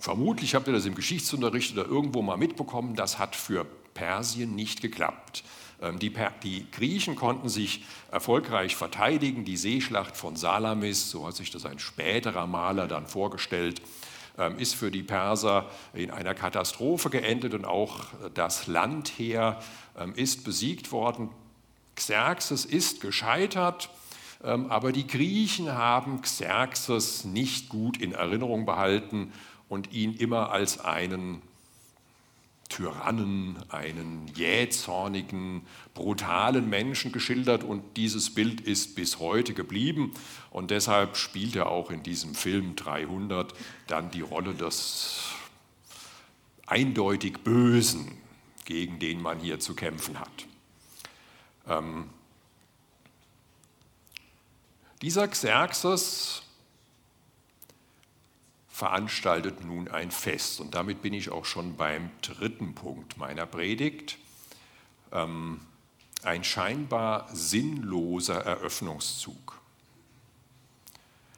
vermutlich 0.00 0.56
habt 0.56 0.66
ihr 0.66 0.72
das 0.72 0.84
im 0.84 0.96
Geschichtsunterricht 0.96 1.72
oder 1.78 1.86
irgendwo 1.86 2.20
mal 2.20 2.36
mitbekommen, 2.36 2.96
das 2.96 3.20
hat 3.20 3.36
für 3.36 3.64
Persien 3.94 4.56
nicht 4.56 4.82
geklappt. 4.82 5.44
Ähm, 5.82 5.98
die, 5.98 6.12
die, 6.42 6.66
Griechen 6.70 7.16
konnten 7.16 7.48
sich 7.48 7.84
erfolgreich 8.10 8.76
verteidigen. 8.76 9.44
Die 9.44 9.56
Seeschlacht 9.56 10.16
von 10.16 10.36
Salamis, 10.36 11.10
so 11.10 11.26
hat 11.26 11.36
sich 11.36 11.50
das 11.50 11.66
ein 11.66 11.78
späterer 11.78 12.46
Maler 12.46 12.86
dann 12.86 13.06
vorgestellt, 13.06 13.82
ähm, 14.38 14.58
ist 14.58 14.74
für 14.74 14.90
die 14.90 15.02
Perser 15.02 15.70
in 15.92 16.10
einer 16.10 16.34
Katastrophe 16.34 17.10
geendet 17.10 17.54
und 17.54 17.64
auch 17.64 18.06
das 18.34 18.66
Landheer 18.66 19.60
ähm, 19.98 20.14
ist 20.14 20.44
besiegt 20.44 20.92
worden. 20.92 21.30
Xerxes 21.94 22.64
ist 22.64 23.00
gescheitert 23.00 23.90
aber 24.42 24.92
die 24.92 25.06
Griechen 25.06 25.72
haben 25.72 26.20
Xerxes 26.20 27.24
nicht 27.24 27.70
gut 27.70 27.96
in 27.96 28.12
Erinnerung 28.12 28.66
behalten 28.66 29.32
und 29.70 29.90
ihn 29.94 30.14
immer 30.14 30.50
als 30.50 30.80
einen 30.80 31.40
Tyrannen, 32.74 33.56
einen 33.68 34.26
jähzornigen, 34.34 35.64
brutalen 35.94 36.68
Menschen 36.68 37.12
geschildert 37.12 37.62
und 37.62 37.96
dieses 37.96 38.34
Bild 38.34 38.60
ist 38.60 38.96
bis 38.96 39.20
heute 39.20 39.54
geblieben 39.54 40.12
und 40.50 40.72
deshalb 40.72 41.16
spielt 41.16 41.54
er 41.54 41.68
auch 41.68 41.92
in 41.92 42.02
diesem 42.02 42.34
Film 42.34 42.74
300 42.74 43.54
dann 43.86 44.10
die 44.10 44.22
Rolle 44.22 44.54
des 44.54 45.30
eindeutig 46.66 47.38
Bösen, 47.44 48.10
gegen 48.64 48.98
den 48.98 49.22
man 49.22 49.38
hier 49.38 49.60
zu 49.60 49.74
kämpfen 49.74 50.18
hat. 50.18 50.46
Ähm, 51.68 52.10
dieser 55.00 55.28
Xerxes 55.28 56.43
veranstaltet 58.74 59.64
nun 59.64 59.86
ein 59.86 60.10
Fest 60.10 60.60
und 60.60 60.74
damit 60.74 61.00
bin 61.00 61.14
ich 61.14 61.30
auch 61.30 61.44
schon 61.44 61.76
beim 61.76 62.10
dritten 62.22 62.74
Punkt 62.74 63.16
meiner 63.16 63.46
Predigt. 63.46 64.18
Ähm, 65.12 65.60
ein 66.24 66.42
scheinbar 66.42 67.28
sinnloser 67.32 68.44
Eröffnungszug. 68.44 69.60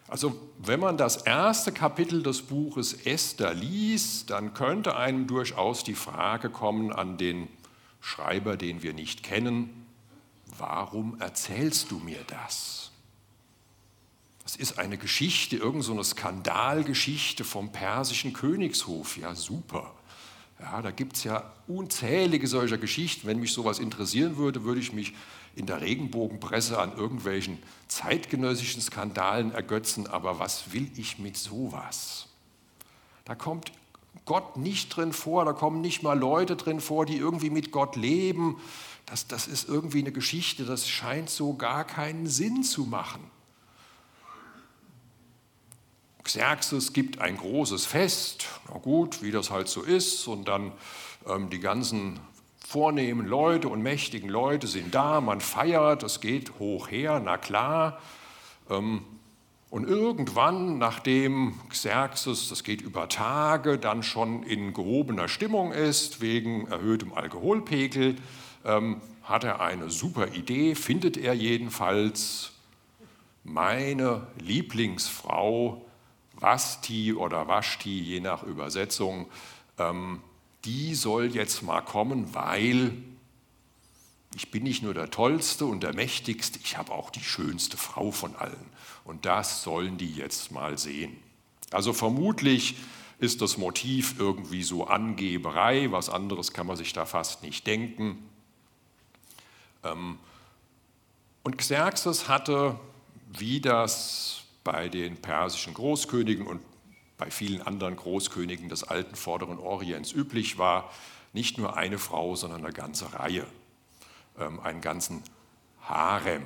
Also 0.08 0.40
wenn 0.56 0.80
man 0.80 0.96
das 0.96 1.18
erste 1.18 1.72
Kapitel 1.72 2.22
des 2.22 2.40
Buches 2.40 2.94
Esther 2.94 3.52
liest, 3.52 4.30
dann 4.30 4.54
könnte 4.54 4.96
einem 4.96 5.26
durchaus 5.26 5.84
die 5.84 5.94
Frage 5.94 6.48
kommen 6.48 6.90
an 6.90 7.18
den 7.18 7.48
Schreiber, 8.00 8.56
den 8.56 8.82
wir 8.82 8.94
nicht 8.94 9.22
kennen, 9.22 9.86
warum 10.56 11.20
erzählst 11.20 11.90
du 11.90 11.98
mir 11.98 12.24
das? 12.28 12.85
Das 14.46 14.54
ist 14.54 14.78
eine 14.78 14.96
Geschichte, 14.96 15.56
irgendeine 15.56 15.82
so 15.82 16.02
Skandalgeschichte 16.04 17.42
vom 17.42 17.72
persischen 17.72 18.32
Königshof. 18.32 19.16
Ja, 19.16 19.34
super. 19.34 19.92
Ja, 20.60 20.82
da 20.82 20.92
gibt 20.92 21.16
es 21.16 21.24
ja 21.24 21.52
unzählige 21.66 22.46
solcher 22.46 22.78
Geschichten. 22.78 23.26
Wenn 23.26 23.40
mich 23.40 23.52
sowas 23.52 23.80
interessieren 23.80 24.36
würde, 24.36 24.62
würde 24.62 24.80
ich 24.80 24.92
mich 24.92 25.14
in 25.56 25.66
der 25.66 25.80
Regenbogenpresse 25.80 26.78
an 26.78 26.96
irgendwelchen 26.96 27.58
zeitgenössischen 27.88 28.80
Skandalen 28.80 29.50
ergötzen. 29.50 30.06
Aber 30.06 30.38
was 30.38 30.72
will 30.72 30.92
ich 30.94 31.18
mit 31.18 31.36
sowas? 31.36 32.28
Da 33.24 33.34
kommt 33.34 33.72
Gott 34.26 34.56
nicht 34.56 34.96
drin 34.96 35.12
vor, 35.12 35.44
da 35.44 35.54
kommen 35.54 35.80
nicht 35.80 36.04
mal 36.04 36.16
Leute 36.16 36.54
drin 36.54 36.80
vor, 36.80 37.04
die 37.04 37.16
irgendwie 37.16 37.50
mit 37.50 37.72
Gott 37.72 37.96
leben. 37.96 38.60
Das, 39.06 39.26
das 39.26 39.48
ist 39.48 39.68
irgendwie 39.68 40.02
eine 40.02 40.12
Geschichte, 40.12 40.64
das 40.64 40.88
scheint 40.88 41.30
so 41.30 41.54
gar 41.54 41.82
keinen 41.82 42.28
Sinn 42.28 42.62
zu 42.62 42.84
machen. 42.84 43.28
Xerxes 46.26 46.92
gibt 46.92 47.21
ein 47.21 47.37
großes 47.37 47.87
Fest, 47.87 48.49
na 48.68 48.78
gut, 48.78 49.23
wie 49.23 49.30
das 49.30 49.52
halt 49.52 49.68
so 49.68 49.83
ist, 49.83 50.26
und 50.26 50.49
dann 50.49 50.73
ähm, 51.28 51.50
die 51.50 51.61
ganzen 51.61 52.18
vornehmen 52.59 53.28
Leute 53.28 53.68
und 53.68 53.80
mächtigen 53.80 54.28
Leute 54.28 54.66
sind 54.66 54.92
da, 54.92 55.21
man 55.21 55.40
feiert, 55.40 56.02
es 56.02 56.21
geht 56.21 56.59
hoch 56.59 56.90
her, 56.90 57.23
na 57.25 57.37
klar. 57.37 58.00
Ähm, 58.68 59.02
und 59.71 59.88
irgendwann, 59.88 60.78
nachdem 60.78 61.54
Xerxes, 61.68 62.49
das 62.49 62.64
geht 62.64 62.83
über 62.83 63.09
Tage, 63.09 63.78
dann 63.78 64.02
schon 64.02 64.42
in 64.42 64.73
gehobener 64.73 65.28
Stimmung 65.28 65.71
ist, 65.71 66.21
wegen 66.21 66.66
erhöhtem 66.66 67.12
Alkoholpegel, 67.14 68.16
ähm, 68.64 69.00
hat 69.23 69.45
er 69.45 69.61
eine 69.61 69.90
super 69.90 70.35
Idee, 70.35 70.75
findet 70.75 71.16
er 71.16 71.35
jedenfalls, 71.35 72.50
meine 73.45 74.26
Lieblingsfrau 74.40 75.85
Vasti 76.36 77.14
oder 77.14 77.48
Vashti, 77.48 77.98
je 78.00 78.20
nach 78.20 78.42
Übersetzung, 78.42 79.26
ähm, 79.78 80.20
die 80.64 80.94
soll 80.94 81.34
jetzt 81.34 81.62
mal 81.62 81.80
kommen, 81.80 82.34
weil 82.34 82.92
ich 84.34 84.50
bin 84.50 84.64
nicht 84.64 84.82
nur 84.82 84.92
der 84.92 85.10
Tollste 85.10 85.64
und 85.64 85.82
der 85.82 85.94
Mächtigste, 85.94 86.58
ich 86.62 86.76
habe 86.76 86.92
auch 86.92 87.10
die 87.10 87.22
schönste 87.22 87.76
Frau 87.76 88.10
von 88.10 88.36
allen. 88.36 88.66
Und 89.04 89.24
das 89.24 89.62
sollen 89.62 89.96
die 89.96 90.12
jetzt 90.12 90.50
mal 90.50 90.76
sehen. 90.76 91.16
Also 91.70 91.92
vermutlich 91.92 92.76
ist 93.18 93.40
das 93.40 93.56
Motiv 93.56 94.16
irgendwie 94.18 94.62
so 94.62 94.86
Angeberei, 94.86 95.90
was 95.90 96.10
anderes 96.10 96.52
kann 96.52 96.66
man 96.66 96.76
sich 96.76 96.92
da 96.92 97.06
fast 97.06 97.42
nicht 97.42 97.66
denken. 97.66 98.28
Ähm, 99.84 100.18
und 101.42 101.56
Xerxes 101.56 102.28
hatte, 102.28 102.78
wie 103.32 103.60
das 103.60 104.42
bei 104.66 104.88
den 104.88 105.16
persischen 105.16 105.75
Großkönigen 105.75 106.44
und 106.44 106.61
bei 107.18 107.30
vielen 107.30 107.62
anderen 107.62 107.94
Großkönigen 107.94 108.68
des 108.68 108.82
alten 108.82 109.14
Vorderen 109.14 109.61
Orients 109.61 110.11
üblich 110.11 110.58
war, 110.58 110.92
nicht 111.32 111.56
nur 111.56 111.76
eine 111.76 111.99
Frau, 112.00 112.35
sondern 112.35 112.64
eine 112.64 112.73
ganze 112.73 113.12
Reihe, 113.12 113.46
ähm, 114.40 114.58
einen 114.58 114.80
ganzen 114.80 115.23
Harem. 115.82 116.42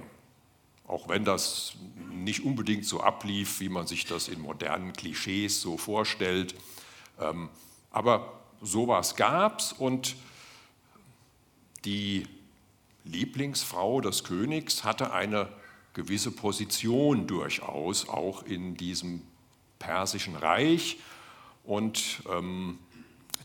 Auch 0.87 1.09
wenn 1.09 1.25
das 1.25 1.77
nicht 2.11 2.45
unbedingt 2.45 2.85
so 2.85 3.01
ablief, 3.01 3.59
wie 3.61 3.71
man 3.71 3.87
sich 3.87 4.05
das 4.05 4.29
in 4.29 4.39
modernen 4.43 4.93
Klischees 4.93 5.63
so 5.63 5.79
vorstellt. 5.79 6.55
Ähm, 7.19 7.49
aber 7.91 8.35
sowas 8.61 9.17
gab 9.17 9.61
es 9.61 9.73
und 9.73 10.15
die 11.87 12.27
Lieblingsfrau 13.05 14.03
des 14.03 14.25
Königs 14.25 14.85
hatte 14.85 15.11
eine 15.11 15.49
gewisse 15.95 16.31
Position 16.31 17.27
durchaus, 17.27 18.09
auch 18.09 18.43
in 18.43 18.77
diesem 18.77 19.23
persischen 19.79 20.37
Reich. 20.37 20.99
Und 21.65 22.23
ähm, 22.31 22.79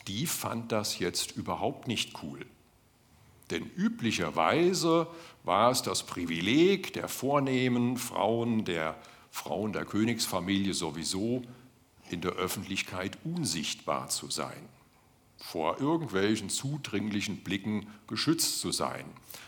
die 0.08 0.28
fand 0.28 0.72
das 0.72 1.00
jetzt 1.00 1.36
überhaupt 1.36 1.88
nicht 1.88 2.22
cool. 2.24 2.46
Denn 3.52 3.70
üblicherweise 3.76 5.08
war 5.44 5.72
es 5.72 5.82
das 5.82 6.04
Privileg 6.04 6.94
der 6.94 7.08
vornehmen 7.08 7.98
Frauen, 7.98 8.66
der 8.66 8.96
Frauen 9.30 9.74
der 9.74 9.86
Königsfamilie 9.86 10.74
sowieso, 10.74 11.44
in 12.10 12.22
der 12.22 12.32
Öffentlichkeit 12.34 13.18
unsichtbar 13.24 14.10
zu 14.10 14.30
sein, 14.30 14.70
vor 15.38 15.80
irgendwelchen 15.80 16.50
zudringlichen 16.50 17.38
Blicken 17.38 17.88
geschützt 18.08 18.60
zu 18.60 18.72
sein. 18.72 19.06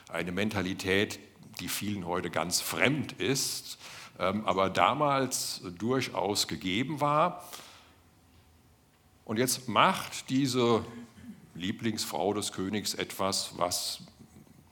Eine 0.10 0.32
Mentalität, 0.32 1.20
die 1.58 1.68
vielen 1.68 2.06
heute 2.06 2.30
ganz 2.30 2.62
fremd 2.62 3.14
ist, 3.14 3.78
ähm, 4.20 4.46
aber 4.46 4.70
damals 4.70 5.62
durchaus 5.78 6.48
gegeben 6.48 7.02
war. 7.02 7.44
Und 9.26 9.38
jetzt 9.38 9.68
macht 9.68 10.30
diese 10.30 10.86
Lieblingsfrau 11.56 12.34
des 12.34 12.54
Königs 12.54 12.94
etwas, 12.94 13.52
was 13.58 14.02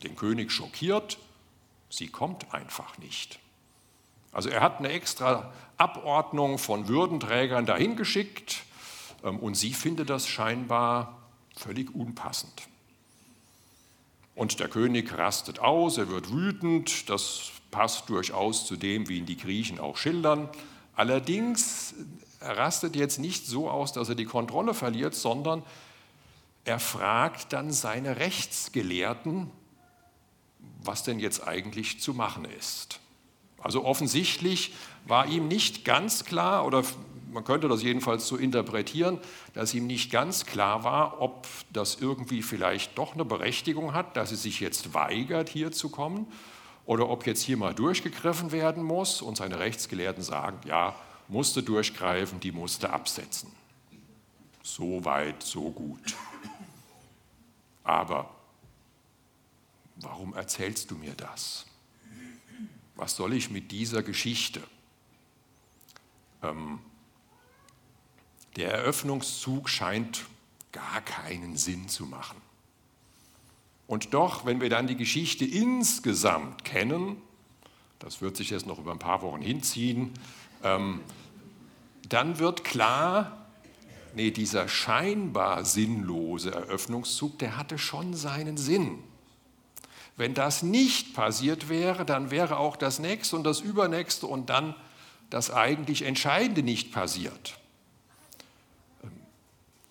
den 0.04 0.16
König 0.16 0.52
schockiert. 0.52 1.18
Sie 1.90 2.08
kommt 2.08 2.54
einfach 2.54 2.98
nicht. 2.98 3.40
Also 4.32 4.50
er 4.50 4.62
hat 4.62 4.80
eine 4.80 4.90
extra 4.90 5.54
Abordnung 5.78 6.58
von 6.58 6.88
Würdenträgern 6.88 7.66
dahin 7.66 7.96
geschickt 7.96 8.64
ähm, 9.24 9.40
und 9.40 9.56
sie 9.56 9.74
findet 9.74 10.10
das 10.10 10.28
scheinbar 10.28 11.22
völlig 11.56 11.94
unpassend. 11.94 12.68
Und 14.36 14.60
der 14.60 14.68
König 14.68 15.18
rastet 15.18 15.60
aus, 15.60 15.98
er 15.98 16.10
wird 16.10 16.32
wütend, 16.32 17.10
das 17.10 17.52
passt 17.72 18.10
durchaus 18.10 18.68
zu 18.68 18.76
dem, 18.76 19.08
wie 19.08 19.18
ihn 19.18 19.26
die 19.26 19.38
Griechen 19.38 19.80
auch 19.80 19.98
schildern. 19.98 20.50
Allerdings 20.96 21.96
rastet 22.42 22.96
jetzt 22.96 23.18
nicht 23.18 23.48
so 23.48 23.70
aus, 23.70 23.94
dass 23.94 24.10
er 24.10 24.16
die 24.16 24.26
Kontrolle 24.26 24.74
verliert, 24.74 25.16
sondern 25.16 25.64
er 26.66 26.80
fragt 26.80 27.54
dann 27.54 27.72
seine 27.72 28.18
Rechtsgelehrten, 28.18 29.50
was 30.84 31.04
denn 31.04 31.20
jetzt 31.20 31.48
eigentlich 31.48 32.02
zu 32.02 32.14
machen 32.14 32.46
ist. 32.46 33.00
Also 33.60 33.86
offensichtlich 33.86 34.74
war 35.06 35.28
ihm 35.28 35.48
nicht 35.48 35.86
ganz 35.86 36.26
klar, 36.26 36.66
oder 36.66 36.84
man 37.36 37.44
könnte 37.44 37.68
das 37.68 37.84
jedenfalls 37.84 38.28
so 38.28 38.38
interpretieren, 38.38 39.20
dass 39.54 39.74
ihm 39.74 39.86
nicht 39.88 40.10
ganz 40.10 40.46
klar 40.46 40.86
war, 40.86 41.22
ob 41.22 41.46
das 41.72 41.96
irgendwie 41.96 42.42
vielleicht 42.42 42.98
doch 42.98 43.14
eine 43.14 43.26
Berechtigung 43.26 43.94
hat, 43.94 44.16
dass 44.16 44.30
sie 44.30 44.38
sich 44.38 44.62
jetzt 44.62 44.94
weigert, 44.94 45.50
hier 45.50 45.74
zu 45.74 45.90
kommen, 45.90 46.28
oder 46.86 47.10
ob 47.10 47.28
jetzt 47.28 47.42
hier 47.42 47.58
mal 47.58 47.74
durchgegriffen 47.74 48.54
werden 48.54 48.84
muss 48.84 49.22
und 49.22 49.36
seine 49.36 49.60
Rechtsgelehrten 49.60 50.24
sagen, 50.24 50.60
ja, 50.66 50.96
musste 51.28 51.62
durchgreifen, 51.62 52.40
die 52.40 52.54
musste 52.54 52.92
absetzen. 52.92 53.52
So 54.64 55.04
weit, 55.04 55.44
so 55.44 55.72
gut. 55.72 56.16
Aber 57.84 58.30
warum 59.98 60.34
erzählst 60.34 60.90
du 60.90 60.96
mir 60.96 61.16
das? 61.16 61.66
Was 62.96 63.18
soll 63.18 63.34
ich 63.34 63.50
mit 63.50 63.72
dieser 63.72 64.04
Geschichte? 64.04 64.64
Ähm, 66.42 66.80
der 68.56 68.72
Eröffnungszug 68.72 69.70
scheint 69.70 70.26
gar 70.72 71.02
keinen 71.02 71.58
Sinn 71.58 71.88
zu 71.88 72.06
machen. 72.06 72.42
Und 73.88 74.14
doch, 74.14 74.46
wenn 74.46 74.62
wir 74.62 74.70
dann 74.70 74.88
die 74.88 74.96
Geschichte 74.96 75.46
insgesamt 75.46 76.64
kennen, 76.66 77.18
das 78.00 78.22
wird 78.22 78.36
sich 78.36 78.50
jetzt 78.50 78.66
noch 78.66 78.80
über 78.80 78.92
ein 78.92 79.00
paar 79.00 79.22
Wochen 79.22 79.42
hinziehen, 79.42 80.14
ähm, 80.64 81.02
dann 82.10 82.40
wird 82.40 82.64
klar, 82.64 83.48
nee, 84.16 84.32
dieser 84.32 84.68
scheinbar 84.68 85.66
sinnlose 85.66 86.52
Eröffnungszug, 86.52 87.40
der 87.40 87.58
hatte 87.58 87.78
schon 87.78 88.14
seinen 88.14 88.58
Sinn. 88.58 89.00
Wenn 90.18 90.34
das 90.34 90.64
nicht 90.64 91.14
passiert 91.14 91.68
wäre, 91.68 92.06
dann 92.06 92.32
wäre 92.32 92.58
auch 92.58 92.78
das 92.78 93.00
nächste 93.00 93.36
und 93.36 93.44
das 93.44 93.60
übernächste 93.60 94.28
und 94.28 94.50
dann 94.50 94.76
das 95.30 95.52
eigentlich 95.52 96.04
Entscheidende 96.04 96.64
nicht 96.64 96.94
passiert. 96.94 97.60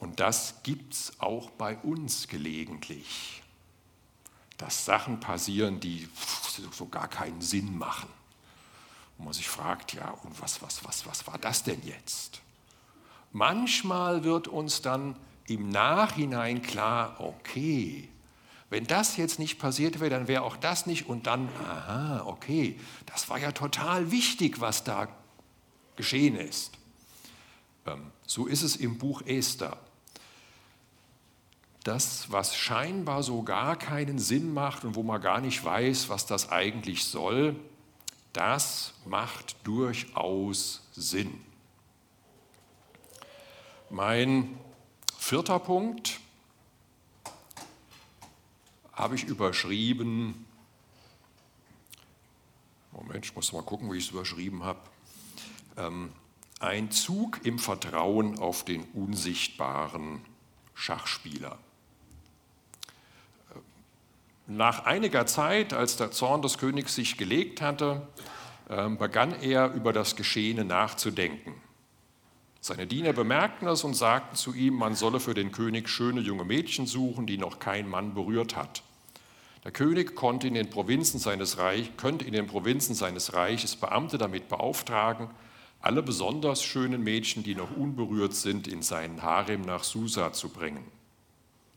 Und 0.05 0.21
das 0.21 0.57
gibt 0.63 0.93
es 0.93 1.13
auch 1.19 1.49
bei 1.53 1.79
uns 1.79 2.29
gelegentlich, 2.29 3.43
dass 4.59 4.85
Sachen 4.85 5.19
passieren, 5.19 5.81
die 5.81 6.07
so 6.73 6.87
gar 6.89 7.09
keinen 7.09 7.41
Sinn 7.41 7.79
machen. 7.79 8.11
Und 9.17 9.25
man 9.25 9.33
sich 9.33 9.49
fragt, 9.49 9.95
ja, 9.95 10.11
und 10.11 10.43
was, 10.43 10.61
was, 10.61 10.85
was, 10.85 11.07
was 11.07 11.27
war 11.27 11.39
das 11.39 11.63
denn 11.63 11.81
jetzt? 11.87 12.43
Manchmal 13.33 14.25
wird 14.25 14.47
uns 14.47 14.83
dann 14.83 15.17
im 15.47 15.71
Nachhinein 15.71 16.61
klar, 16.61 17.19
okay, 17.19 18.07
wenn 18.69 18.87
das 18.87 19.17
jetzt 19.17 19.39
nicht 19.39 19.59
passiert 19.59 20.01
wäre, 20.01 20.11
dann 20.11 20.29
wäre 20.29 20.43
auch 20.43 20.59
das 20.59 20.85
nicht 20.85 21.09
und 21.09 21.27
dann, 21.27 21.49
aha, 21.67 22.25
okay, 22.27 22.79
das 23.07 23.31
war 23.31 23.39
ja 23.39 23.53
total 23.53 24.11
wichtig, 24.11 24.61
was 24.61 24.85
da 24.85 25.09
geschehen 25.97 26.37
ist. 26.37 26.73
Ähm, 27.87 28.13
so 28.27 28.45
ist 28.45 28.61
es 28.61 28.77
im 28.77 28.99
Buch 28.99 29.23
Esther 29.23 29.79
das, 31.85 32.33
was 32.33 32.57
scheinbar 32.57 33.23
so 33.23 33.43
gar 33.43 33.77
keinen 33.77 34.19
Sinn 34.19 34.53
macht 34.53 34.85
und 34.85 34.97
wo 34.97 35.03
man 35.03 35.21
gar 35.21 35.41
nicht 35.41 35.65
weiß, 35.65 36.09
was 36.09 36.27
das 36.27 36.51
eigentlich 36.51 37.05
soll, 37.05 37.55
das 38.33 38.95
macht 39.05 39.57
durchaus 39.65 40.89
Sinn. 40.93 41.39
Mein 43.91 44.59
vierter 45.19 45.59
Punkt 45.59 46.21
habe 48.93 49.15
ich 49.15 49.25
überschrieben. 49.25 50.47
Moment, 52.93 53.27
ich 53.27 53.37
muss 53.37 53.53
mal 53.53 53.63
gucken, 53.63 53.93
wie 53.93 53.99
ich 53.99 54.07
es 54.07 54.11
überschrieben 54.11 54.65
habe. 54.65 54.81
Ähm, 55.77 56.13
ein 56.61 56.91
Zug 56.91 57.45
im 57.45 57.59
Vertrauen 57.59 58.39
auf 58.39 58.65
den 58.65 58.85
unsichtbaren 58.95 60.25
Schachspieler. 60.75 61.59
Nach 64.47 64.85
einiger 64.85 65.25
Zeit, 65.25 65.73
als 65.73 65.97
der 65.97 66.11
Zorn 66.11 66.43
des 66.43 66.59
Königs 66.59 66.95
sich 66.95 67.17
gelegt 67.17 67.63
hatte, 67.63 68.07
ähm, 68.69 68.99
begann 68.99 69.35
er 69.41 69.73
über 69.73 69.93
das 69.93 70.17
Geschehene 70.17 70.65
nachzudenken. 70.65 71.55
Seine 72.61 72.87
Diener 72.87 73.13
bemerkten 73.13 73.69
es 73.69 73.85
und 73.85 73.95
sagten 73.95 74.37
zu 74.37 74.55
ihm, 74.55 74.75
man 74.75 74.95
solle 74.95 75.21
für 75.21 75.35
den 75.35 75.53
König 75.53 75.89
schöne 75.89 76.21
junge 76.21 76.45
Mädchen 76.45 76.87
suchen, 76.87 77.27
die 77.27 77.39
noch 77.39 77.59
kein 77.59 77.89
Mann 77.89 78.15
berührt 78.15 78.55
hat. 78.57 78.83
Der 79.65 79.73
König 79.73 80.15
konnte 80.15 80.49
in 80.49 80.55
den 80.55 80.69
Provinzen 80.69 81.19
seines 81.19 81.57
Reich, 81.57 81.97
könnte 81.97 82.27
in 82.27 82.35
den 82.35 82.47
Provinzen 82.47 82.95
seines 82.95 83.33
Reiches 83.33 83.77
Beamte 83.77 84.19
damit 84.19 84.49
beauftragen, 84.49 85.31
alle 85.81 86.03
besonders 86.03 86.63
schönen 86.63 87.03
Mädchen, 87.03 87.43
die 87.43 87.55
noch 87.55 87.75
unberührt 87.75 88.35
sind, 88.35 88.69
in 88.69 88.83
seinen 88.83 89.23
Harem 89.23 89.63
nach 89.63 89.85
Susa 89.85 90.33
zu 90.33 90.51
bringen. 90.51 90.85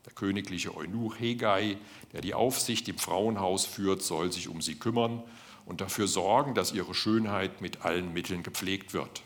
Der 0.08 0.14
königliche 0.14 0.76
Eunuch 0.76 1.20
Hegai, 1.20 1.76
der 2.14 2.22
die 2.22 2.34
Aufsicht 2.34 2.88
im 2.88 2.98
Frauenhaus 2.98 3.66
führt, 3.66 4.02
soll 4.02 4.32
sich 4.32 4.48
um 4.48 4.62
sie 4.62 4.76
kümmern 4.76 5.22
und 5.66 5.82
dafür 5.82 6.08
sorgen, 6.08 6.56
dass 6.56 6.72
ihre 6.72 6.94
Schönheit 6.94 7.60
mit 7.60 7.84
allen 7.84 8.14
Mitteln 8.14 8.42
gepflegt 8.42 8.94
wird. 8.94 9.22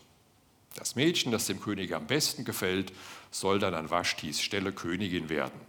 Das 0.74 0.96
Mädchen, 0.96 1.32
das 1.32 1.46
dem 1.46 1.62
König 1.62 1.94
am 1.94 2.08
besten 2.08 2.46
gefällt, 2.46 2.94
soll 3.30 3.60
dann 3.60 3.76
an 3.76 3.92
Waschtis 3.92 4.42
Stelle 4.42 4.72
Königin 4.72 5.30
werden. 5.30 5.62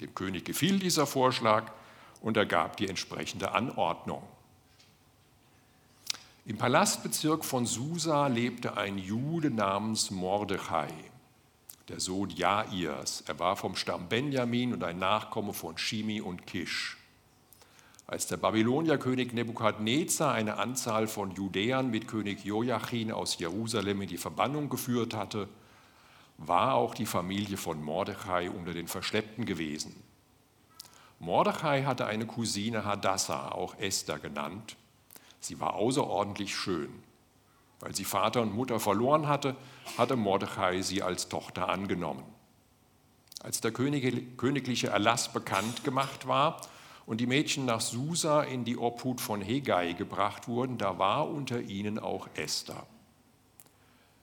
Dem 0.00 0.14
König 0.14 0.46
gefiel 0.46 0.78
dieser 0.78 1.06
Vorschlag 1.06 1.70
und 2.22 2.38
er 2.38 2.46
gab 2.46 2.78
die 2.78 2.88
entsprechende 2.88 3.52
Anordnung. 3.52 4.22
Im 6.46 6.56
Palastbezirk 6.56 7.44
von 7.44 7.66
Susa 7.66 8.26
lebte 8.28 8.78
ein 8.78 8.96
Jude 8.96 9.50
namens 9.50 10.10
Mordechai 10.10 10.88
der 11.90 12.00
Sohn 12.00 12.30
Jairs. 12.30 13.24
Er 13.26 13.38
war 13.38 13.56
vom 13.56 13.74
Stamm 13.74 14.08
Benjamin 14.08 14.72
und 14.72 14.84
ein 14.84 14.98
Nachkomme 14.98 15.52
von 15.52 15.76
Shimi 15.76 16.20
und 16.20 16.46
Kisch. 16.46 16.96
Als 18.06 18.26
der 18.26 18.36
Babylonierkönig 18.36 19.32
Nebukadnezar 19.32 20.32
eine 20.32 20.56
Anzahl 20.58 21.08
von 21.08 21.32
Judäern 21.32 21.90
mit 21.90 22.08
König 22.08 22.44
Joachim 22.44 23.10
aus 23.10 23.38
Jerusalem 23.38 24.02
in 24.02 24.08
die 24.08 24.18
Verbannung 24.18 24.68
geführt 24.68 25.14
hatte, 25.14 25.48
war 26.38 26.74
auch 26.74 26.94
die 26.94 27.06
Familie 27.06 27.56
von 27.56 27.82
Mordechai 27.82 28.50
unter 28.50 28.72
den 28.72 28.88
Verschleppten 28.88 29.44
gewesen. 29.44 29.94
Mordechai 31.18 31.82
hatte 31.84 32.06
eine 32.06 32.26
Cousine 32.26 32.84
Hadassah, 32.84 33.52
auch 33.52 33.76
Esther 33.78 34.18
genannt. 34.18 34.76
Sie 35.40 35.60
war 35.60 35.74
außerordentlich 35.74 36.54
schön. 36.56 36.90
Weil 37.80 37.94
sie 37.94 38.04
Vater 38.04 38.42
und 38.42 38.54
Mutter 38.54 38.78
verloren 38.78 39.26
hatte, 39.26 39.56
hatte 39.96 40.16
Mordechai 40.16 40.82
sie 40.82 41.02
als 41.02 41.28
Tochter 41.28 41.68
angenommen. 41.68 42.24
Als 43.42 43.60
der 43.62 43.72
königliche 43.72 44.88
Erlass 44.88 45.32
bekannt 45.32 45.82
gemacht 45.82 46.28
war 46.28 46.60
und 47.06 47.22
die 47.22 47.26
Mädchen 47.26 47.64
nach 47.64 47.80
Susa 47.80 48.42
in 48.42 48.64
die 48.64 48.76
Obhut 48.76 49.20
von 49.20 49.40
Hegai 49.40 49.94
gebracht 49.94 50.46
wurden, 50.46 50.76
da 50.76 50.98
war 50.98 51.28
unter 51.28 51.60
ihnen 51.60 51.98
auch 51.98 52.28
Esther. 52.34 52.86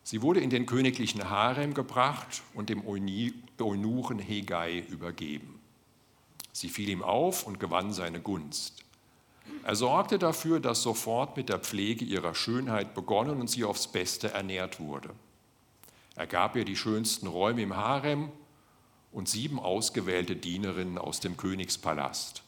Sie 0.03 0.21
wurde 0.21 0.39
in 0.39 0.51
den 0.51 0.67
königlichen 0.67 1.29
Harem 1.29 1.73
gebracht 1.73 2.43
und 2.53 2.69
dem 2.69 2.83
Eunuchen 2.87 4.19
Hegai 4.19 4.79
übergeben. 4.87 5.59
Sie 6.53 6.69
fiel 6.69 6.87
ihm 6.89 7.03
auf 7.03 7.45
und 7.45 7.59
gewann 7.59 7.91
seine 7.91 8.21
Gunst. 8.21 8.85
Er 9.63 9.75
sorgte 9.75 10.17
dafür, 10.17 10.59
dass 10.59 10.81
sofort 10.81 11.35
mit 11.35 11.49
der 11.49 11.59
Pflege 11.59 12.05
ihrer 12.05 12.33
Schönheit 12.33 12.93
begonnen 12.93 13.41
und 13.41 13.49
sie 13.49 13.63
aufs 13.63 13.87
Beste 13.87 14.31
ernährt 14.31 14.79
wurde. 14.79 15.09
Er 16.15 16.27
gab 16.27 16.55
ihr 16.55 16.65
die 16.65 16.77
schönsten 16.77 17.27
Räume 17.27 17.61
im 17.61 17.75
Harem 17.75 18.31
und 19.11 19.27
sieben 19.27 19.59
ausgewählte 19.59 20.35
Dienerinnen 20.35 20.97
aus 20.97 21.19
dem 21.19 21.37
Königspalast. 21.37 22.43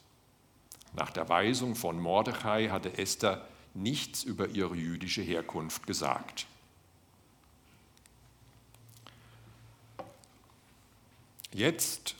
Nach 0.93 1.11
der 1.11 1.29
Weisung 1.29 1.75
von 1.75 1.99
Mordechai 1.99 2.69
hatte 2.69 2.97
Esther 2.97 3.45
nichts 3.73 4.23
über 4.23 4.47
ihre 4.47 4.75
jüdische 4.75 5.21
Herkunft 5.21 5.85
gesagt. 5.85 6.47
Jetzt 11.51 12.15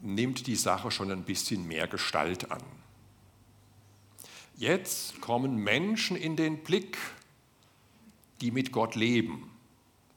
nimmt 0.00 0.46
die 0.46 0.56
Sache 0.56 0.90
schon 0.90 1.10
ein 1.10 1.24
bisschen 1.24 1.66
mehr 1.66 1.86
Gestalt 1.86 2.50
an. 2.50 2.62
Jetzt 4.56 5.20
kommen 5.20 5.56
Menschen 5.56 6.16
in 6.16 6.36
den 6.36 6.58
Blick, 6.58 6.96
die 8.40 8.50
mit 8.50 8.72
Gott 8.72 8.94
leben. 8.94 9.50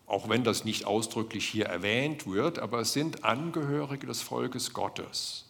Auch 0.06 0.30
wenn 0.30 0.44
das 0.44 0.64
nicht 0.64 0.86
ausdrücklich 0.86 1.48
hier 1.48 1.66
erwähnt 1.66 2.28
wird, 2.28 2.60
aber 2.60 2.80
es 2.80 2.94
sind 2.94 3.24
Angehörige 3.24 4.08
des 4.08 4.22
Volkes 4.22 4.74
Gottes. 4.74 5.46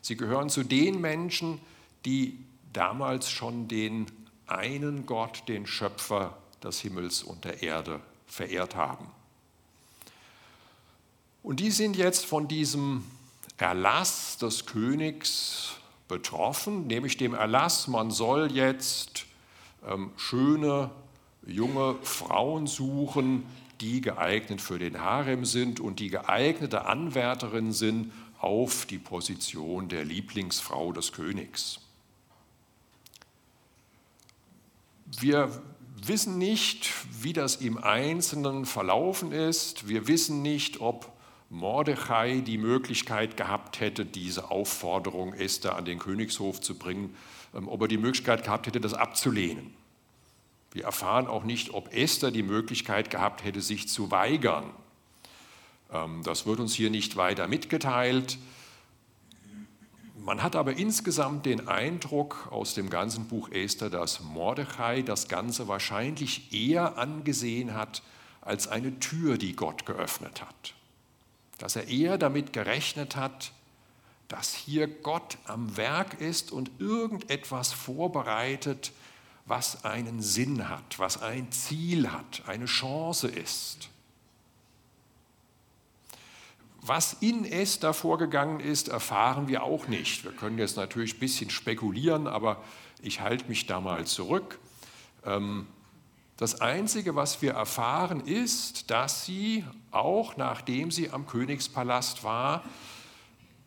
Sie 0.00 0.16
gehören 0.16 0.48
zu 0.48 0.62
den 0.62 1.00
Menschen, 1.00 1.60
die 2.04 2.38
damals 2.72 3.30
schon 3.30 3.68
den 3.68 4.06
einen 4.46 5.04
Gott, 5.04 5.42
den 5.48 5.66
Schöpfer 5.66 6.36
des 6.62 6.80
Himmels 6.80 7.22
und 7.22 7.44
der 7.44 7.62
Erde 7.62 8.00
verehrt 8.26 8.76
haben. 8.76 9.06
Und 11.42 11.60
die 11.60 11.70
sind 11.70 11.96
jetzt 11.96 12.24
von 12.24 12.48
diesem 12.48 13.04
Erlass 13.56 14.38
des 14.38 14.66
Königs 14.66 15.76
betroffen, 16.08 16.86
nämlich 16.86 17.16
dem 17.16 17.34
Erlass, 17.34 17.88
man 17.88 18.10
soll 18.10 18.52
jetzt 18.52 19.26
ähm, 19.86 20.10
schöne 20.16 20.90
junge 21.46 21.96
Frauen 22.02 22.66
suchen, 22.66 23.44
die 23.80 24.00
geeignet 24.00 24.60
für 24.60 24.78
den 24.78 25.00
Harem 25.00 25.44
sind 25.44 25.80
und 25.80 26.00
die 26.00 26.08
geeignete 26.08 26.86
Anwärterin 26.86 27.72
sind 27.72 28.12
auf 28.38 28.86
die 28.86 28.98
Position 28.98 29.88
der 29.88 30.04
Lieblingsfrau 30.04 30.92
des 30.92 31.12
Königs. 31.12 31.80
Wir 35.18 35.62
wissen 36.04 36.38
nicht, 36.38 36.92
wie 37.22 37.32
das 37.32 37.56
im 37.56 37.78
Einzelnen 37.78 38.66
verlaufen 38.66 39.32
ist. 39.32 39.88
Wir 39.88 40.06
wissen 40.08 40.42
nicht, 40.42 40.80
ob 40.80 41.15
Mordechai 41.48 42.40
die 42.40 42.58
Möglichkeit 42.58 43.36
gehabt 43.36 43.78
hätte, 43.80 44.04
diese 44.04 44.50
Aufforderung 44.50 45.32
Esther 45.32 45.76
an 45.76 45.84
den 45.84 45.98
Königshof 45.98 46.60
zu 46.60 46.76
bringen, 46.76 47.14
ähm, 47.54 47.68
ob 47.68 47.82
er 47.82 47.88
die 47.88 47.98
Möglichkeit 47.98 48.44
gehabt 48.44 48.66
hätte, 48.66 48.80
das 48.80 48.94
abzulehnen. 48.94 49.72
Wir 50.72 50.84
erfahren 50.84 51.28
auch 51.28 51.44
nicht, 51.44 51.72
ob 51.72 51.94
Esther 51.94 52.30
die 52.30 52.42
Möglichkeit 52.42 53.10
gehabt 53.10 53.44
hätte, 53.44 53.60
sich 53.60 53.88
zu 53.88 54.10
weigern. 54.10 54.64
Ähm, 55.92 56.22
das 56.24 56.46
wird 56.46 56.58
uns 56.58 56.74
hier 56.74 56.90
nicht 56.90 57.16
weiter 57.16 57.46
mitgeteilt. 57.46 58.38
Man 60.18 60.42
hat 60.42 60.56
aber 60.56 60.72
insgesamt 60.72 61.46
den 61.46 61.68
Eindruck 61.68 62.48
aus 62.50 62.74
dem 62.74 62.90
ganzen 62.90 63.28
Buch 63.28 63.52
Esther, 63.52 63.90
dass 63.90 64.20
Mordechai 64.20 65.02
das 65.02 65.28
Ganze 65.28 65.68
wahrscheinlich 65.68 66.52
eher 66.52 66.98
angesehen 66.98 67.74
hat 67.74 68.02
als 68.40 68.66
eine 68.66 68.98
Tür, 68.98 69.38
die 69.38 69.54
Gott 69.54 69.86
geöffnet 69.86 70.42
hat 70.42 70.75
dass 71.58 71.76
er 71.76 71.88
eher 71.88 72.18
damit 72.18 72.52
gerechnet 72.52 73.16
hat, 73.16 73.52
dass 74.28 74.54
hier 74.54 74.88
Gott 74.88 75.38
am 75.44 75.76
Werk 75.76 76.20
ist 76.20 76.52
und 76.52 76.70
irgendetwas 76.78 77.72
vorbereitet, 77.72 78.92
was 79.46 79.84
einen 79.84 80.20
Sinn 80.20 80.68
hat, 80.68 80.98
was 80.98 81.22
ein 81.22 81.52
Ziel 81.52 82.10
hat, 82.10 82.42
eine 82.46 82.64
Chance 82.64 83.28
ist. 83.28 83.88
Was 86.80 87.14
in 87.20 87.44
Esther 87.44 87.94
vorgegangen 87.94 88.60
ist, 88.60 88.88
erfahren 88.88 89.48
wir 89.48 89.62
auch 89.62 89.88
nicht. 89.88 90.24
Wir 90.24 90.32
können 90.32 90.58
jetzt 90.58 90.76
natürlich 90.76 91.14
ein 91.16 91.20
bisschen 91.20 91.50
spekulieren, 91.50 92.26
aber 92.26 92.62
ich 93.02 93.20
halte 93.20 93.48
mich 93.48 93.66
da 93.66 93.80
mal 93.80 94.06
zurück. 94.06 94.58
Ähm, 95.24 95.66
das 96.36 96.60
Einzige, 96.60 97.16
was 97.16 97.40
wir 97.40 97.52
erfahren, 97.52 98.20
ist, 98.20 98.90
dass 98.90 99.24
sie, 99.24 99.64
auch 99.90 100.36
nachdem 100.36 100.90
sie 100.90 101.10
am 101.10 101.26
Königspalast 101.26 102.24
war, 102.24 102.62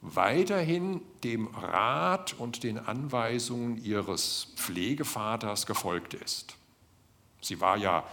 weiterhin 0.01 1.01
dem 1.23 1.47
Rat 1.47 2.33
und 2.33 2.63
den 2.63 2.77
Anweisungen 2.77 3.83
ihres 3.83 4.53
Pflegevaters 4.55 5.65
gefolgt 5.65 6.13
ist. 6.13 6.55
Sie 7.41 7.59
war 7.59 7.77
ja 7.77 8.03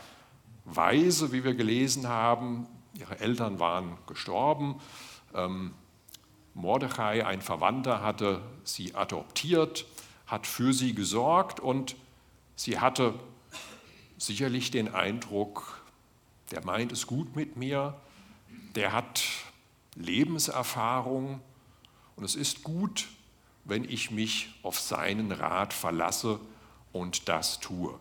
weise, 0.64 1.32
wie 1.32 1.44
wir 1.44 1.54
gelesen 1.54 2.08
haben, 2.08 2.66
ihre 2.94 3.20
Eltern 3.20 3.60
waren 3.60 3.98
gestorben. 4.06 4.80
Ähm, 5.34 5.74
Mordechai, 6.54 7.26
ein 7.26 7.42
Verwandter, 7.42 8.02
hatte 8.02 8.40
sie 8.64 8.94
adoptiert, 8.94 9.84
hat 10.26 10.46
für 10.46 10.72
sie 10.72 10.94
gesorgt 10.94 11.60
und 11.60 11.94
sie 12.56 12.80
hatte 12.80 13.14
sicherlich 14.18 14.70
den 14.70 14.94
Eindruck, 14.94 15.84
der 16.50 16.64
meint 16.64 16.92
es 16.92 17.06
gut 17.06 17.36
mit 17.36 17.56
mir, 17.56 18.00
der 18.74 18.92
hat 18.92 19.22
Lebenserfahrung 19.94 21.40
und 22.16 22.24
es 22.24 22.34
ist 22.34 22.62
gut, 22.62 23.08
wenn 23.64 23.84
ich 23.84 24.10
mich 24.10 24.54
auf 24.62 24.78
seinen 24.78 25.32
Rat 25.32 25.72
verlasse 25.72 26.40
und 26.92 27.28
das 27.28 27.60
tue. 27.60 27.98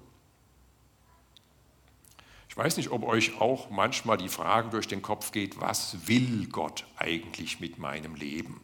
Ich 2.49 2.57
weiß 2.57 2.77
nicht, 2.77 2.91
ob 2.91 3.03
euch 3.03 3.41
auch 3.41 3.69
manchmal 3.69 4.17
die 4.17 4.29
Frage 4.29 4.69
durch 4.69 4.87
den 4.87 5.01
Kopf 5.01 5.31
geht, 5.31 5.59
was 5.59 6.07
will 6.07 6.47
Gott 6.47 6.85
eigentlich 6.95 7.59
mit 7.59 7.79
meinem 7.79 8.15
Leben? 8.15 8.61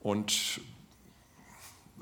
Und 0.00 0.62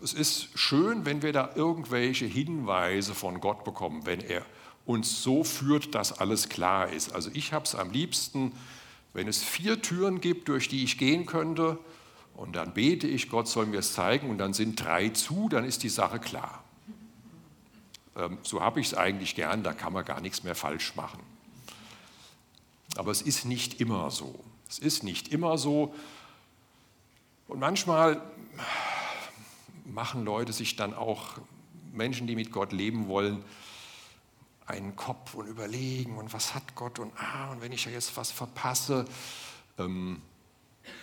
es 0.03 0.13
ist 0.13 0.49
schön, 0.55 1.05
wenn 1.05 1.23
wir 1.23 1.33
da 1.33 1.51
irgendwelche 1.55 2.27
Hinweise 2.27 3.15
von 3.15 3.41
Gott 3.41 3.65
bekommen, 3.65 4.07
wenn 4.07 4.21
er 4.21 4.45
uns 4.87 5.23
so 5.23 5.45
führt, 5.45 5.95
dass 5.95 6.19
alles 6.19 6.49
klar 6.49 6.89
ist. 6.91 7.13
Also 7.13 7.31
ich 7.35 7.53
habe 7.53 7.65
es 7.65 7.75
am 7.75 7.91
liebsten, 7.91 8.53
wenn 9.13 9.29
es 9.29 9.43
vier 9.43 9.83
Türen 9.83 10.21
gibt, 10.21 10.49
durch 10.49 10.69
die 10.69 10.85
ich 10.85 10.99
gehen 10.99 11.27
könnte, 11.27 11.79
und 12.35 12.55
dann 12.55 12.73
bete 12.73 13.09
ich, 13.09 13.31
Gott 13.31 13.49
soll 13.49 13.67
mir 13.67 13.81
es 13.81 13.95
zeigen, 13.95 14.31
und 14.31 14.39
dann 14.39 14.53
sind 14.53 14.83
drei 14.83 15.09
zu, 15.09 15.49
dann 15.49 15.65
ist 15.65 15.83
die 15.83 15.89
Sache 15.89 16.21
klar. 16.21 16.63
Ähm, 18.17 18.39
so 18.43 18.61
habe 18.61 18.81
ich 18.81 18.89
es 18.89 18.95
eigentlich 18.95 19.35
gern, 19.35 19.65
da 19.65 19.73
kann 19.73 19.93
man 19.93 20.05
gar 20.05 20.21
nichts 20.21 20.45
mehr 20.45 20.55
falsch 20.55 20.95
machen. 20.95 21.19
Aber 22.97 23.11
es 23.11 23.23
ist 23.23 23.45
nicht 23.45 23.81
immer 23.81 24.11
so. 24.13 24.39
Es 24.69 24.79
ist 24.79 25.03
nicht 25.03 25.33
immer 25.33 25.59
so. 25.59 25.95
Und 27.49 27.59
manchmal 27.59 28.23
machen 29.99 30.25
Leute 30.25 30.53
sich 30.53 30.77
dann 30.77 30.95
auch, 30.95 31.41
Menschen, 31.93 32.29
die 32.29 32.37
mit 32.37 32.53
Gott 32.53 32.71
leben 32.71 33.09
wollen, 33.09 33.45
einen 34.65 34.95
Kopf 34.95 35.35
und 35.35 35.49
überlegen, 35.49 36.17
und 36.19 36.33
was 36.33 36.55
hat 36.55 36.77
Gott 36.77 37.01
und 37.01 37.13
ah, 37.17 37.51
und 37.51 37.63
wenn 37.63 37.73
ich 37.73 37.85
ja 37.85 37.91
jetzt 37.91 38.17
was 38.17 38.31
verpasse, 38.31 39.07
ähm, 39.77 40.23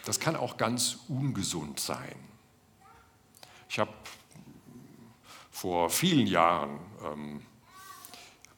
das 0.05 0.21
kann 0.21 0.38
auch 0.38 0.55
ganz 0.55 0.99
ungesund 1.10 1.81
sein. 1.81 2.15
Ich 3.67 3.79
habe 3.79 3.91
vor 5.51 5.89
vielen 5.89 6.25
Jahren 6.25 6.79
ähm, 7.03 7.41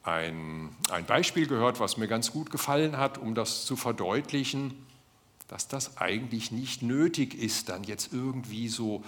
ein, 0.04 0.68
ein 0.88 1.04
Beispiel 1.04 1.48
gehört, 1.48 1.80
was 1.80 1.96
mir 1.96 2.06
ganz 2.06 2.30
gut 2.30 2.50
gefallen 2.50 2.96
hat, 2.96 3.18
um 3.18 3.34
das 3.34 3.66
zu 3.66 3.74
verdeutlichen, 3.74 4.86
dass 5.48 5.66
das 5.66 5.96
eigentlich 5.96 6.52
nicht 6.52 6.82
nötig 6.82 7.34
ist, 7.34 7.70
dann 7.70 7.82
jetzt 7.82 8.12
irgendwie 8.12 8.68
so 8.68 9.02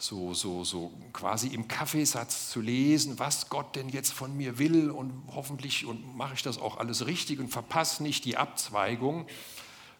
so, 0.00 0.32
so, 0.32 0.64
so 0.64 0.92
quasi 1.12 1.48
im 1.48 1.68
Kaffeesatz 1.68 2.50
zu 2.50 2.60
lesen, 2.60 3.18
was 3.18 3.50
Gott 3.50 3.76
denn 3.76 3.90
jetzt 3.90 4.12
von 4.12 4.34
mir 4.34 4.58
will 4.58 4.90
und 4.90 5.12
hoffentlich 5.34 5.84
und 5.84 6.16
mache 6.16 6.34
ich 6.34 6.42
das 6.42 6.58
auch 6.58 6.78
alles 6.78 7.06
richtig 7.06 7.38
und 7.38 7.48
verpasse 7.48 8.02
nicht 8.02 8.24
die 8.24 8.36
Abzweigung. 8.36 9.26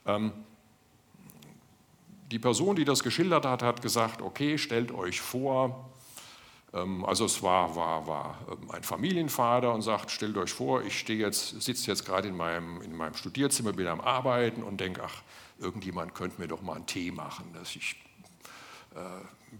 Ähm, 0.07 0.33
die 2.31 2.39
Person, 2.39 2.77
die 2.77 2.85
das 2.85 3.03
geschildert 3.03 3.45
hat, 3.45 3.63
hat 3.63 3.83
gesagt, 3.83 4.23
okay, 4.23 4.57
stellt 4.57 4.91
euch 4.91 5.21
vor, 5.21 5.91
ähm, 6.73 7.05
also 7.05 7.27
es 7.27 7.43
war, 7.43 7.77
war, 7.77 8.07
war 8.07 8.39
ähm, 8.51 8.71
ein 8.71 8.83
Familienvater 8.83 9.75
und 9.75 9.83
sagt, 9.83 10.11
stellt 10.11 10.37
euch 10.39 10.53
vor, 10.53 10.83
ich 10.83 10.99
stehe 10.99 11.19
jetzt, 11.19 11.61
sitze 11.61 11.91
jetzt 11.91 12.07
gerade 12.07 12.29
in 12.29 12.37
meinem, 12.37 12.81
in 12.83 12.97
meinem 12.97 13.15
Studierzimmer, 13.15 13.75
bin 13.75 13.87
am 13.87 14.01
Arbeiten 14.01 14.63
und 14.63 14.81
denke, 14.81 15.03
ach, 15.05 15.23
irgendjemand 15.59 16.15
könnte 16.15 16.41
mir 16.41 16.49
doch 16.49 16.63
mal 16.63 16.77
einen 16.77 16.87
Tee 16.87 17.11
machen. 17.11 17.53
Dass 17.53 17.77
ich 17.77 17.97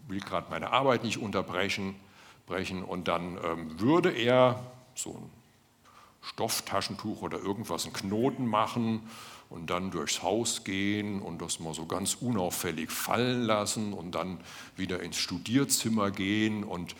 will 0.09 0.21
gerade 0.21 0.47
meine 0.51 0.73
Arbeit 0.73 1.05
nicht 1.05 1.19
unterbrechen. 1.19 1.95
Brechen, 2.47 2.83
und 2.83 3.07
dann 3.07 3.39
ähm, 3.45 3.81
würde 3.81 4.11
er 4.11 4.61
so 4.97 5.11
ein 5.11 5.31
Stofftaschentuch 6.21 7.23
oder 7.23 7.39
irgendwas, 7.39 7.85
einen 7.85 7.95
Knoten 7.95 8.47
machen 8.47 9.09
und 9.49 9.71
dann 9.71 9.91
durchs 9.91 10.23
Haus 10.23 10.65
gehen 10.65 11.23
und 11.23 11.41
das 11.41 11.61
mal 11.61 11.75
so 11.75 11.87
ganz 11.87 12.15
unauffällig 12.15 12.91
fallen 12.91 13.43
lassen 13.43 13.93
und 13.93 14.15
dann 14.17 14.41
wieder 14.77 15.01
ins 15.01 15.17
Studierzimmer 15.17 16.11
gehen 16.11 16.65
und 16.65 16.97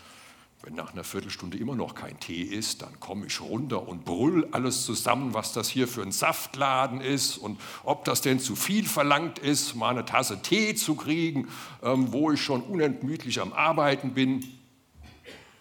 wenn 0.63 0.75
nach 0.75 0.93
einer 0.93 1.05
Viertelstunde 1.05 1.57
immer 1.57 1.75
noch 1.75 1.95
kein 1.95 2.21
Tee 2.21 2.43
ist, 2.43 2.83
dann 2.83 3.01
komme 3.01 3.27
ich 3.27 3.41
runter 3.41 3.89
und 3.89 4.05
brüll 4.05 4.47
alles 4.53 4.85
zusammen, 4.85 5.33
was 5.33 5.53
das 5.53 5.71
hier 5.71 5.89
für 5.89 6.03
ein 6.03 6.13
Saftladen 6.13 7.01
ist 7.01 7.39
und 7.39 7.59
ob 7.83 8.05
das 8.05 8.21
denn 8.21 8.41
zu 8.41 8.57
viel 8.57 8.85
verlangt 8.85 9.39
ist, 9.39 9.75
mal 9.75 9.91
eine 9.91 10.05
Tasse 10.05 10.43
Tee 10.43 10.75
zu 10.75 10.97
kriegen, 10.97 11.49
ähm, 11.83 12.13
wo 12.13 12.31
ich 12.31 12.43
schon 12.43 12.63
unentmüdlich 12.63 13.41
am 13.41 13.55
Arbeiten 13.55 14.13
bin, 14.13 14.45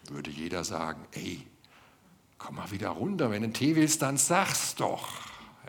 würde 0.10 0.32
jeder 0.32 0.66
sagen, 0.66 1.02
ey, 1.14 1.46
komm 2.38 2.56
mal 2.56 2.72
wieder 2.72 2.90
runter, 2.90 3.32
wenn 3.32 3.42
du 3.42 3.46
einen 3.46 3.54
Tee 3.54 3.76
willst, 3.76 4.02
dann 4.02 4.18
sag's 4.18 4.76
doch. 4.76 5.08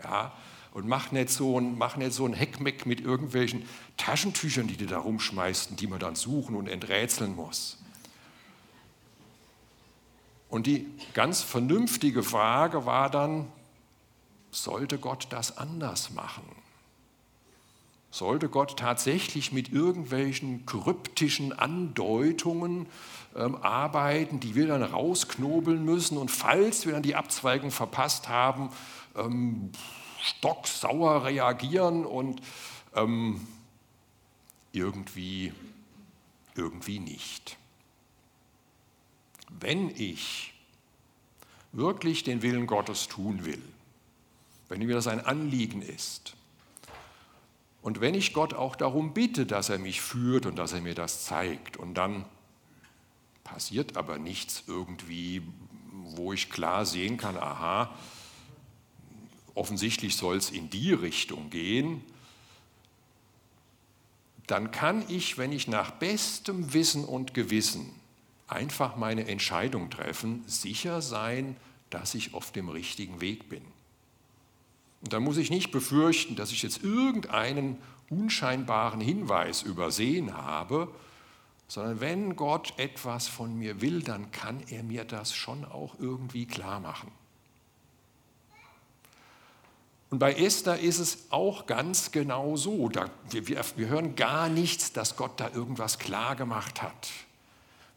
Ja, 0.03 0.33
und 0.73 0.87
mach 0.87 1.11
nicht 1.11 1.29
so 1.29 1.59
ein, 1.59 1.77
so 2.09 2.25
ein 2.25 2.33
Heckmeck 2.33 2.85
mit 2.85 3.01
irgendwelchen 3.01 3.65
Taschentüchern, 3.97 4.67
die 4.67 4.77
du 4.77 4.87
da 4.87 4.99
rumschmeißt 4.99 5.71
und 5.71 5.79
die 5.79 5.87
man 5.87 5.99
dann 5.99 6.15
suchen 6.15 6.55
und 6.55 6.67
enträtseln 6.67 7.35
muss. 7.35 7.80
Und 10.51 10.67
die 10.67 10.85
ganz 11.13 11.41
vernünftige 11.41 12.23
Frage 12.23 12.85
war 12.85 13.09
dann, 13.09 13.47
sollte 14.51 14.97
Gott 14.97 15.27
das 15.29 15.57
anders 15.57 16.11
machen? 16.11 16.43
Sollte 18.11 18.49
Gott 18.49 18.77
tatsächlich 18.77 19.53
mit 19.53 19.71
irgendwelchen 19.71 20.65
kryptischen 20.65 21.53
Andeutungen 21.53 22.87
ähm, 23.33 23.55
arbeiten, 23.55 24.41
die 24.41 24.53
wir 24.53 24.67
dann 24.67 24.83
rausknobeln 24.83 25.85
müssen 25.85 26.17
und 26.17 26.29
falls 26.29 26.85
wir 26.85 26.91
dann 26.91 27.03
die 27.03 27.15
Abzweigung 27.15 27.71
verpasst 27.71 28.27
haben, 28.27 28.71
ähm, 29.15 29.71
stocksauer 30.21 31.23
reagieren 31.23 32.05
und 32.05 32.41
ähm, 32.93 33.47
irgendwie, 34.73 35.53
irgendwie 36.55 36.99
nicht. 36.99 37.57
Wenn 39.59 39.89
ich 39.89 40.53
wirklich 41.71 42.23
den 42.23 42.41
Willen 42.41 42.67
Gottes 42.67 43.07
tun 43.07 43.45
will, 43.45 43.61
wenn 44.69 44.79
mir 44.79 44.95
das 44.95 45.07
ein 45.07 45.23
Anliegen 45.25 45.81
ist, 45.81 46.35
und 47.81 47.99
wenn 47.99 48.13
ich 48.13 48.33
Gott 48.33 48.53
auch 48.53 48.75
darum 48.75 49.13
bitte, 49.13 49.45
dass 49.45 49.69
er 49.69 49.79
mich 49.79 50.01
führt 50.01 50.45
und 50.45 50.55
dass 50.55 50.73
er 50.73 50.81
mir 50.81 50.93
das 50.93 51.25
zeigt, 51.25 51.77
und 51.77 51.95
dann 51.95 52.25
passiert 53.43 53.97
aber 53.97 54.19
nichts 54.19 54.63
irgendwie, 54.67 55.41
wo 55.91 56.31
ich 56.31 56.49
klar 56.49 56.85
sehen 56.85 57.17
kann, 57.17 57.37
aha, 57.37 57.93
offensichtlich 59.55 60.15
soll 60.15 60.37
es 60.37 60.51
in 60.51 60.69
die 60.69 60.93
Richtung 60.93 61.49
gehen, 61.49 62.03
dann 64.47 64.71
kann 64.71 65.03
ich, 65.09 65.37
wenn 65.37 65.51
ich 65.51 65.67
nach 65.67 65.91
bestem 65.91 66.73
Wissen 66.73 67.05
und 67.05 67.33
Gewissen 67.33 68.00
einfach 68.51 68.95
meine 68.95 69.27
Entscheidung 69.27 69.89
treffen, 69.89 70.43
sicher 70.47 71.01
sein, 71.01 71.55
dass 71.89 72.15
ich 72.15 72.33
auf 72.33 72.51
dem 72.51 72.69
richtigen 72.69 73.21
Weg 73.21 73.49
bin. 73.49 73.63
Und 75.01 75.13
dann 75.13 75.23
muss 75.23 75.37
ich 75.37 75.49
nicht 75.49 75.71
befürchten, 75.71 76.35
dass 76.35 76.51
ich 76.51 76.61
jetzt 76.61 76.83
irgendeinen 76.83 77.77
unscheinbaren 78.09 79.01
Hinweis 79.01 79.63
übersehen 79.63 80.35
habe, 80.35 80.89
sondern 81.67 82.01
wenn 82.01 82.35
Gott 82.35 82.73
etwas 82.77 83.27
von 83.27 83.57
mir 83.57 83.81
will, 83.81 84.01
dann 84.01 84.31
kann 84.31 84.61
er 84.69 84.83
mir 84.83 85.05
das 85.05 85.33
schon 85.33 85.63
auch 85.65 85.95
irgendwie 85.99 86.45
klar 86.45 86.79
machen. 86.81 87.11
Und 90.09 90.19
bei 90.19 90.33
Esther 90.33 90.77
ist 90.77 90.99
es 90.99 91.27
auch 91.29 91.65
ganz 91.67 92.11
genau 92.11 92.57
so. 92.57 92.89
Da, 92.89 93.09
wir, 93.29 93.47
wir, 93.47 93.63
wir 93.77 93.87
hören 93.87 94.17
gar 94.17 94.49
nichts, 94.49 94.91
dass 94.91 95.15
Gott 95.15 95.39
da 95.39 95.49
irgendwas 95.49 95.99
klar 95.99 96.35
gemacht 96.35 96.81
hat. 96.81 97.07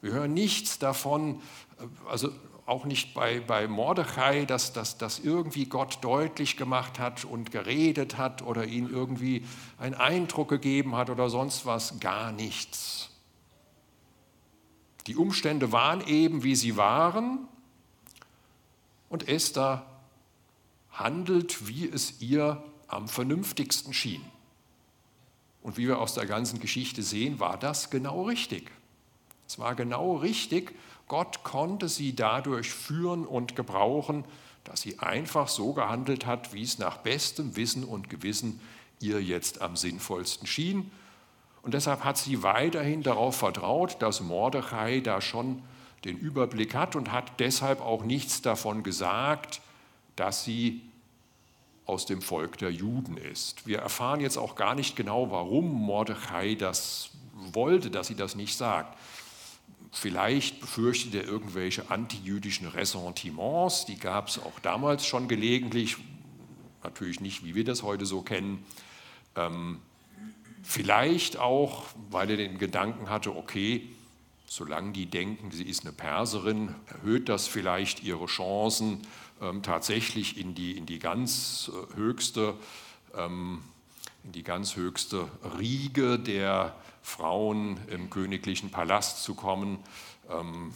Wir 0.05 0.13
hören 0.13 0.35
nichts 0.35 0.79
davon, 0.79 1.41
äh, 1.81 2.11
also 2.11 2.29
auch 2.67 2.85
nicht 2.85 3.15
bei, 3.15 3.41
bei 3.41 3.67
Mordechai, 3.67 4.45
dass, 4.45 4.75
dass, 4.75 4.99
dass 4.99 5.19
irgendwie 5.19 5.65
Gott 5.65 6.05
deutlich 6.05 6.59
gemacht 6.59 6.99
hat 6.99 7.25
und 7.25 7.51
geredet 7.51 8.19
hat 8.19 8.43
oder 8.43 8.67
ihn 8.67 8.91
irgendwie 8.91 9.47
einen 9.79 9.95
Eindruck 9.95 10.51
gegeben 10.51 10.95
hat 10.95 11.09
oder 11.09 11.31
sonst 11.31 11.65
was. 11.65 12.01
Gar 12.01 12.33
nichts. 12.33 13.09
Die 15.07 15.17
Umstände 15.17 15.73
waren 15.73 16.07
eben, 16.07 16.43
wie 16.43 16.55
sie 16.55 16.77
waren. 16.77 17.49
Und 19.09 19.27
Esther 19.27 19.87
handelt, 20.91 21.67
wie 21.67 21.89
es 21.89 22.21
ihr 22.21 22.63
am 22.89 23.09
vernünftigsten 23.09 23.95
schien. 23.95 24.23
Und 25.63 25.79
wie 25.79 25.89
wir 25.89 25.99
aus 25.99 26.13
der 26.13 26.27
ganzen 26.27 26.61
Geschichte 26.61 27.03
sehen, 27.03 27.41
war 27.41 27.57
das 27.59 27.89
genau 27.89 28.25
richtig. 28.25 28.71
Es 29.47 29.59
war 29.59 29.75
genau 29.75 30.17
richtig. 30.17 30.75
Gott 31.09 31.45
konnte 31.45 31.89
sie 31.89 32.15
dadurch 32.15 32.71
führen 32.71 33.27
und 33.27 33.57
gebrauchen, 33.57 34.25
dass 34.65 34.81
sie 34.81 34.99
einfach 34.99 35.49
so 35.49 35.75
gehandelt 35.75 36.27
hat, 36.27 36.53
wie 36.55 36.63
es 36.63 36.79
nach 36.79 36.99
bestem 36.99 37.57
Wissen 37.57 37.85
und 37.85 38.09
Gewissen 38.09 38.61
ihr 39.01 39.23
jetzt 39.23 39.61
am 39.61 39.77
sinnvollsten 39.77 40.47
schien. 40.47 40.91
Und 41.63 41.75
deshalb 41.75 42.05
hat 42.05 42.17
sie 42.17 42.43
weiterhin 42.43 43.03
darauf 43.03 43.37
vertraut, 43.37 44.01
dass 44.01 44.21
Mordechai 44.21 45.01
da 45.01 45.21
schon 45.21 45.63
den 46.05 46.19
Überblick 46.19 46.75
hat 46.75 46.97
und 46.97 47.13
hat 47.13 47.41
deshalb 47.41 47.81
auch 47.81 48.05
nichts 48.05 48.43
davon 48.43 48.83
gesagt, 48.83 49.61
dass 50.17 50.45
sie 50.45 50.83
aus 51.87 52.07
dem 52.07 52.23
Volk 52.23 52.59
der 52.59 52.71
Juden 52.71 53.17
ist. 53.17 53.67
Wir 53.67 53.79
erfahren 53.79 54.21
jetzt 54.21 54.37
auch 54.37 54.55
gar 54.57 54.75
nicht 54.75 54.97
genau, 54.97 55.31
warum 55.31 55.71
Mordechai 55.71 56.55
das 56.55 57.11
wollte, 57.53 57.91
dass 57.91 58.07
sie 58.07 58.15
das 58.15 58.35
nicht 58.35 58.57
sagt. 58.57 58.97
Vielleicht 59.95 60.61
befürchtet 60.61 61.15
er 61.15 61.25
irgendwelche 61.25 61.91
antijüdischen 61.91 62.67
Ressentiments, 62.67 63.87
die 63.87 63.97
gab 63.97 64.29
es 64.29 64.39
auch 64.39 64.59
damals 64.61 65.07
schon 65.07 65.29
gelegentlich, 65.29 65.97
natürlich 66.83 67.21
nicht, 67.21 67.45
wie 67.45 67.55
wir 67.55 67.65
das 67.65 67.83
heute 67.85 68.05
so 68.05 68.21
kennen. 68.21 68.65
Ähm, 69.37 69.79
vielleicht 70.63 71.39
auch, 71.39 71.85
weil 72.11 72.29
er 72.31 72.37
den 72.37 72.59
Gedanken 72.59 73.09
hatte, 73.09 73.37
okay, 73.37 73.89
solange 74.47 74.93
die 74.93 75.07
denken, 75.07 75.53
sie 75.53 75.65
ist 75.65 75.85
eine 75.85 75.93
Perserin, 75.93 76.75
erhöht 76.87 77.29
das 77.29 77.47
vielleicht 77.47 78.03
ihre 78.03 78.27
Chancen, 78.27 79.01
ähm, 79.41 79.63
tatsächlich 79.63 80.37
in 80.37 80.57
die, 80.57 80.77
in 80.77 80.87
die 80.87 80.99
ganz 80.99 81.71
äh, 81.73 81.97
höchste 81.97 82.55
ähm, 83.17 83.63
in 84.25 84.33
die 84.33 84.43
ganz 84.43 84.77
höchste 84.77 85.29
Riege 85.59 86.19
der 86.19 86.75
Frauen 87.05 87.79
im 87.89 88.09
königlichen 88.09 88.71
Palast 88.71 89.23
zu 89.23 89.35
kommen. 89.35 89.79
Ähm, 90.31 90.73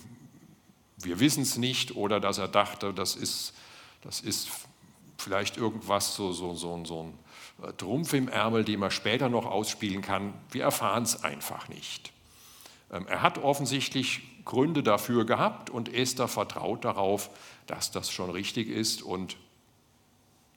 wir 0.99 1.21
wissen 1.21 1.43
es 1.43 1.57
nicht 1.57 1.97
oder 1.97 2.21
dass 2.21 2.37
er 2.37 2.49
dachte, 2.49 2.93
das 2.93 3.17
ist, 3.17 3.55
das 4.03 4.21
ist 4.21 4.51
vielleicht 5.17 5.57
irgendwas, 5.57 6.14
so, 6.14 6.33
so, 6.33 6.55
so, 6.55 6.85
so 6.85 7.03
ein 7.05 7.67
äh, 7.67 7.73
Trumpf 7.73 8.12
im 8.12 8.29
Ärmel, 8.29 8.62
den 8.62 8.79
man 8.79 8.91
später 8.91 9.31
noch 9.31 9.47
ausspielen 9.47 10.03
kann. 10.03 10.35
Wir 10.51 10.64
erfahren 10.64 11.03
es 11.03 11.25
einfach 11.25 11.69
nicht. 11.71 12.12
Ähm, 12.93 13.07
er 13.09 13.23
hat 13.23 13.38
offensichtlich 13.38 14.21
Gründe 14.45 14.83
dafür 14.83 15.25
gehabt 15.25 15.71
und 15.71 15.93
Esther 15.93 16.29
vertraut 16.29 16.85
darauf, 16.85 17.31
dass 17.67 17.91
das 17.91 18.11
schon 18.11 18.29
richtig 18.29 18.69
ist 18.69 19.01
und 19.01 19.38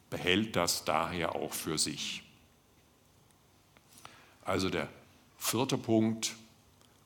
behält 0.09 0.57
das 0.57 0.83
daher 0.83 1.33
auch 1.33 1.53
für 1.53 1.77
sich. 1.77 2.23
Also 4.43 4.69
der 4.69 4.89
vierte 5.41 5.77
Punkt, 5.77 6.35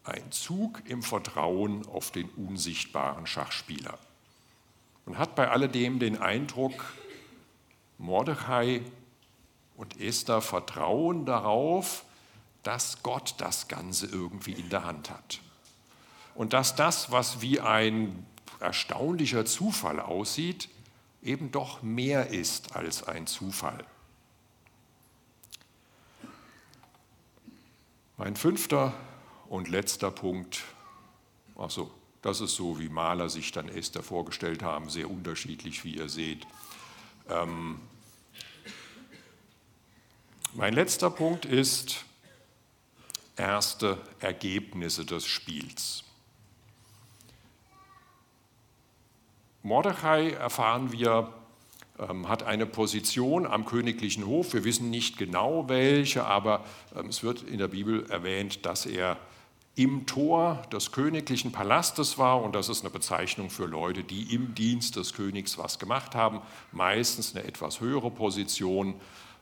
ein 0.04 0.32
Zug 0.32 0.84
im 0.86 1.02
Vertrauen 1.02 1.88
auf 1.88 2.12
den 2.12 2.30
unsichtbaren 2.32 3.26
Schachspieler. 3.26 3.98
Man 5.06 5.18
hat 5.18 5.36
bei 5.36 5.50
alledem 5.50 6.00
den 6.00 6.22
Eindruck, 6.22 6.86
Mordechai 7.98 8.82
und 9.78 10.00
Esther 10.00 10.42
vertrauen 10.42 11.26
darauf, 11.26 12.04
dass 12.62 13.02
Gott 13.04 13.36
das 13.38 13.68
Ganze 13.68 14.06
irgendwie 14.08 14.52
in 14.52 14.70
der 14.70 14.84
Hand 14.84 15.10
hat. 15.10 15.40
und 16.36 16.52
dass 16.52 16.76
das, 16.76 17.12
was 17.12 17.42
wie 17.42 17.62
ein 17.62 18.26
erstaunlicher 18.60 19.46
Zufall 19.46 20.02
aussieht, 20.02 20.70
eben 21.24 21.52
doch 21.52 21.82
mehr 21.82 22.28
ist 22.28 22.76
als 22.76 23.08
ein 23.08 23.26
Zufall. 23.26 23.86
Mein 28.18 28.38
fünfter 28.38 28.94
und 29.50 29.68
letzter 29.68 30.10
Punkt, 30.10 30.64
also 31.58 31.92
das 32.22 32.40
ist 32.40 32.56
so, 32.56 32.80
wie 32.80 32.88
Maler 32.88 33.28
sich 33.28 33.52
dann 33.52 33.68
Esther 33.68 34.04
vorgestellt 34.04 34.64
haben, 34.64 34.90
sehr 34.90 35.10
unterschiedlich, 35.12 35.84
wie 35.84 35.98
ihr 35.98 36.08
seht. 36.08 36.48
Ähm, 37.30 37.82
mein 40.54 40.74
letzter 40.74 41.10
Punkt 41.10 41.44
ist 41.44 42.06
erste 43.36 43.98
Ergebnisse 44.22 45.04
des 45.04 45.26
Spiels. 45.26 46.06
Mordechai, 49.62 50.32
erfahren 50.32 50.94
wir, 50.94 51.34
hat 52.28 52.44
eine 52.44 52.66
Position 52.66 53.46
am 53.46 53.66
königlichen 53.66 54.26
Hof. 54.26 54.54
Wir 54.54 54.64
wissen 54.64 54.90
nicht 54.90 55.18
genau 55.18 55.70
welche, 55.70 56.26
aber 56.26 56.64
ähm, 56.96 57.08
es 57.08 57.24
wird 57.24 57.44
in 57.44 57.58
der 57.58 57.70
Bibel 57.70 58.06
erwähnt, 58.10 58.66
dass 58.66 58.86
er 58.86 59.18
im 59.76 60.06
Tor 60.06 60.62
des 60.72 60.92
königlichen 60.92 61.52
Palastes 61.52 62.18
war 62.18 62.42
und 62.42 62.56
das 62.56 62.70
ist 62.70 62.82
eine 62.82 62.90
Bezeichnung 62.90 63.50
für 63.50 63.66
Leute, 63.66 64.04
die 64.04 64.34
im 64.34 64.56
Dienst 64.56 64.96
des 64.96 65.14
Königs 65.14 65.58
was 65.58 65.80
gemacht 65.80 66.16
haben, 66.16 66.42
meistens 66.72 67.36
eine 67.36 67.46
etwas 67.46 67.82
höhere 67.82 68.12
Position. 68.12 68.96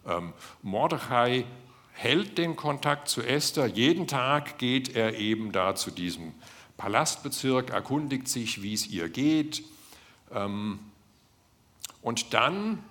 Ähm, 0.07 0.33
Mordechai 0.63 1.45
hält 1.91 2.39
den 2.39 2.55
Kontakt 2.55 3.07
zu 3.07 3.21
Esther, 3.21 3.67
jeden 3.67 4.07
Tag 4.07 4.57
geht 4.57 4.95
er 4.95 5.15
eben 5.17 5.51
da 5.51 5.75
zu 5.75 5.91
diesem 5.91 6.33
Palastbezirk, 6.77 7.69
erkundigt 7.69 8.27
sich, 8.27 8.63
wie 8.63 8.73
es 8.73 8.87
ihr 8.87 9.09
geht 9.09 9.63
ähm, 10.33 10.79
und 12.03 12.33
dann 12.35 12.83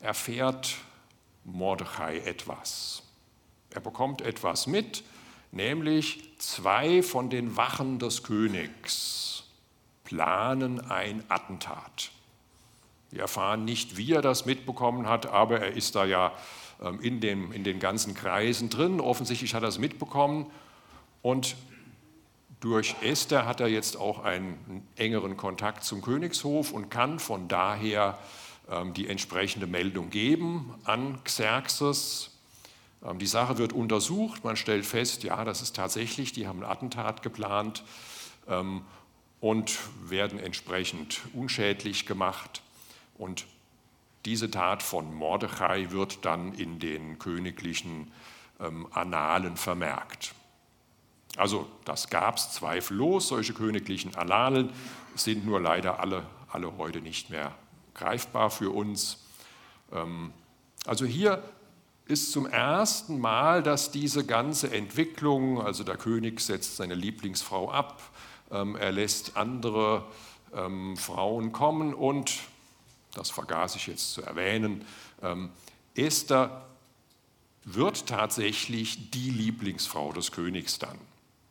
erfährt 0.00 0.76
Mordechai 1.44 2.18
etwas. 2.18 3.02
Er 3.70 3.80
bekommt 3.80 4.22
etwas 4.22 4.66
mit, 4.66 5.04
nämlich 5.50 6.38
zwei 6.38 7.02
von 7.02 7.28
den 7.28 7.56
Wachen 7.56 7.98
des 7.98 8.22
Königs 8.22 9.44
planen 10.04 10.80
ein 10.90 11.24
Attentat. 11.28 12.10
Wir 13.10 13.22
erfahren 13.22 13.64
nicht, 13.64 13.96
wie 13.96 14.12
er 14.12 14.22
das 14.22 14.46
mitbekommen 14.46 15.08
hat, 15.08 15.26
aber 15.26 15.60
er 15.60 15.72
ist 15.72 15.94
da 15.94 16.04
ja 16.04 16.32
ähm, 16.82 17.00
in, 17.00 17.20
dem, 17.20 17.52
in 17.52 17.64
den 17.64 17.78
ganzen 17.78 18.14
Kreisen 18.14 18.68
drin. 18.68 19.00
Offensichtlich 19.00 19.54
hat 19.54 19.62
er 19.62 19.68
es 19.68 19.78
mitbekommen 19.78 20.50
und 21.22 21.56
durch 22.60 22.94
Esther 23.02 23.44
hat 23.44 23.60
er 23.60 23.68
jetzt 23.68 23.96
auch 23.96 24.22
einen 24.22 24.86
engeren 24.96 25.36
Kontakt 25.36 25.82
zum 25.82 26.00
Königshof 26.00 26.72
und 26.72 26.90
kann 26.90 27.18
von 27.18 27.48
daher 27.48 28.18
die 28.94 29.08
entsprechende 29.08 29.66
Meldung 29.66 30.10
geben 30.10 30.72
an 30.84 31.22
Xerxes. 31.24 32.32
Ähm, 33.04 33.18
die 33.18 33.26
Sache 33.26 33.58
wird 33.58 33.72
untersucht, 33.72 34.44
man 34.44 34.56
stellt 34.56 34.86
fest, 34.86 35.24
ja, 35.24 35.44
das 35.44 35.62
ist 35.62 35.76
tatsächlich, 35.76 36.32
die 36.32 36.46
haben 36.46 36.62
ein 36.62 36.70
Attentat 36.70 37.22
geplant 37.22 37.82
ähm, 38.48 38.82
und 39.40 39.78
werden 40.04 40.38
entsprechend 40.38 41.20
unschädlich 41.34 42.06
gemacht. 42.06 42.62
Und 43.18 43.46
diese 44.24 44.50
Tat 44.50 44.82
von 44.82 45.12
Mordechai 45.12 45.90
wird 45.90 46.24
dann 46.24 46.54
in 46.54 46.78
den 46.78 47.18
königlichen 47.18 48.12
ähm, 48.60 48.86
Annalen 48.92 49.56
vermerkt. 49.56 50.34
Also 51.36 51.66
das 51.84 52.10
gab 52.10 52.36
es 52.36 52.52
zweifellos, 52.52 53.28
solche 53.28 53.54
königlichen 53.54 54.14
Annalen 54.14 54.70
sind 55.14 55.46
nur 55.46 55.60
leider 55.60 55.98
alle, 55.98 56.26
alle 56.48 56.76
heute 56.76 57.00
nicht 57.00 57.30
mehr 57.30 57.52
greifbar 57.94 58.50
für 58.50 58.70
uns. 58.70 59.18
Also 60.86 61.04
hier 61.04 61.42
ist 62.06 62.32
zum 62.32 62.46
ersten 62.46 63.20
Mal, 63.20 63.62
dass 63.62 63.90
diese 63.90 64.26
ganze 64.26 64.72
Entwicklung, 64.72 65.62
also 65.62 65.84
der 65.84 65.96
König 65.96 66.40
setzt 66.40 66.76
seine 66.76 66.94
Lieblingsfrau 66.94 67.70
ab, 67.70 68.02
ähm, 68.50 68.76
er 68.76 68.92
lässt 68.92 69.36
andere 69.36 70.04
ähm, 70.54 70.96
Frauen 70.96 71.52
kommen 71.52 71.94
und, 71.94 72.40
das 73.14 73.30
vergaß 73.30 73.76
ich 73.76 73.86
jetzt 73.86 74.12
zu 74.12 74.22
erwähnen, 74.22 74.84
ähm, 75.22 75.50
Esther 75.94 76.66
wird 77.64 78.06
tatsächlich 78.06 79.10
die 79.10 79.30
Lieblingsfrau 79.30 80.12
des 80.12 80.32
Königs 80.32 80.78
dann. 80.78 80.98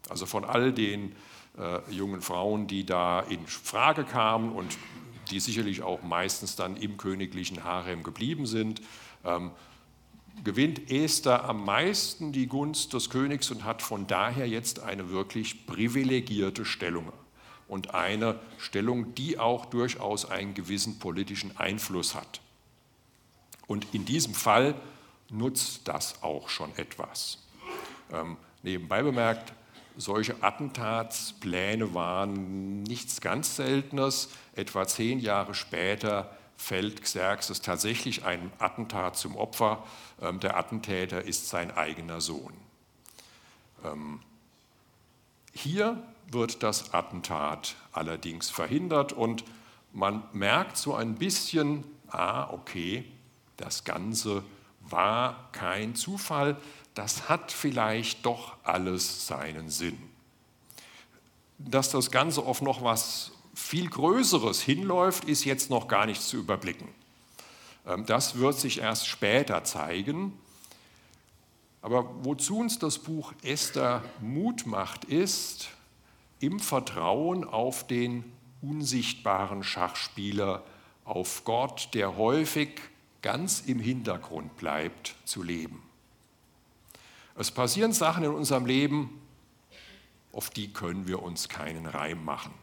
Also 0.09 0.25
von 0.25 0.43
all 0.43 0.73
den 0.73 1.15
äh, 1.57 1.79
jungen 1.89 2.21
Frauen, 2.21 2.67
die 2.67 2.85
da 2.85 3.21
in 3.21 3.47
Frage 3.47 4.03
kamen 4.03 4.51
und 4.51 4.77
die 5.31 5.39
sicherlich 5.39 5.81
auch 5.81 6.03
meistens 6.03 6.55
dann 6.55 6.77
im 6.77 6.97
königlichen 6.97 7.63
Harem 7.63 8.03
geblieben 8.03 8.45
sind, 8.45 8.81
ähm, 9.23 9.51
gewinnt 10.43 10.91
Esther 10.91 11.45
am 11.45 11.65
meisten 11.65 12.31
die 12.31 12.47
Gunst 12.47 12.93
des 12.93 13.09
Königs 13.09 13.51
und 13.51 13.63
hat 13.63 13.81
von 13.81 14.07
daher 14.07 14.47
jetzt 14.47 14.79
eine 14.79 15.09
wirklich 15.09 15.65
privilegierte 15.65 16.65
Stellung 16.65 17.11
und 17.67 17.93
eine 17.93 18.39
Stellung, 18.57 19.15
die 19.15 19.39
auch 19.39 19.65
durchaus 19.65 20.29
einen 20.29 20.53
gewissen 20.53 20.99
politischen 20.99 21.55
Einfluss 21.57 22.15
hat. 22.15 22.41
Und 23.67 23.87
in 23.93 24.05
diesem 24.05 24.33
Fall 24.33 24.75
nutzt 25.29 25.87
das 25.87 26.21
auch 26.23 26.49
schon 26.49 26.75
etwas. 26.75 27.37
Ähm, 28.11 28.37
nebenbei 28.63 29.01
bemerkt, 29.01 29.53
solche 29.97 30.41
Attentatspläne 30.41 31.93
waren 31.93 32.83
nichts 32.83 33.21
ganz 33.21 33.55
Seltenes. 33.55 34.29
Etwa 34.55 34.87
zehn 34.87 35.19
Jahre 35.19 35.53
später 35.53 36.35
fällt 36.57 37.01
Xerxes 37.01 37.61
tatsächlich 37.61 38.23
einem 38.23 38.51
Attentat 38.59 39.17
zum 39.17 39.35
Opfer. 39.35 39.83
Ähm, 40.21 40.39
der 40.39 40.57
Attentäter 40.57 41.23
ist 41.23 41.49
sein 41.49 41.71
eigener 41.75 42.21
Sohn. 42.21 42.53
Ähm, 43.83 44.19
hier 45.53 46.01
wird 46.29 46.63
das 46.63 46.93
Attentat 46.93 47.75
allerdings 47.91 48.49
verhindert 48.49 49.11
und 49.11 49.43
man 49.91 50.23
merkt 50.31 50.77
so 50.77 50.95
ein 50.95 51.15
bisschen, 51.15 51.83
ah, 52.07 52.49
okay, 52.51 53.05
das 53.57 53.83
Ganze 53.83 54.43
war 54.79 55.49
kein 55.51 55.95
Zufall, 55.95 56.57
das 56.93 57.29
hat 57.29 57.51
vielleicht 57.51 58.25
doch 58.25 58.57
alles 58.63 59.27
seinen 59.27 59.69
Sinn. 59.69 59.97
Dass 61.57 61.89
das 61.89 62.11
Ganze 62.11 62.41
auf 62.41 62.61
noch 62.61 62.83
was 62.83 63.31
viel 63.53 63.89
Größeres 63.89 64.61
hinläuft, 64.61 65.25
ist 65.25 65.45
jetzt 65.45 65.69
noch 65.69 65.87
gar 65.87 66.05
nicht 66.05 66.21
zu 66.21 66.37
überblicken. 66.37 66.87
Ähm, 67.87 68.05
das 68.05 68.37
wird 68.37 68.59
sich 68.59 68.79
erst 68.79 69.07
später 69.07 69.63
zeigen. 69.63 70.33
Aber 71.81 72.09
wozu 72.23 72.59
uns 72.59 72.77
das 72.77 72.99
Buch 72.99 73.33
Esther 73.41 74.03
Mut 74.19 74.65
macht, 74.65 75.05
ist 75.05 75.69
im 76.39 76.59
Vertrauen 76.59 77.43
auf 77.43 77.87
den 77.87 78.31
unsichtbaren 78.61 79.63
Schachspieler, 79.63 80.63
auf 81.05 81.43
Gott, 81.45 81.89
der 81.93 82.17
häufig 82.17 82.79
ganz 83.23 83.61
im 83.61 83.79
Hintergrund 83.79 84.55
bleibt, 84.57 85.15
zu 85.25 85.41
leben. 85.41 85.81
Es 87.35 87.51
passieren 87.51 87.93
Sachen 87.93 88.23
in 88.23 88.31
unserem 88.31 88.65
Leben, 88.65 89.21
auf 90.31 90.49
die 90.49 90.71
können 90.71 91.07
wir 91.07 91.21
uns 91.21 91.49
keinen 91.49 91.85
Reim 91.85 92.23
machen. 92.23 92.53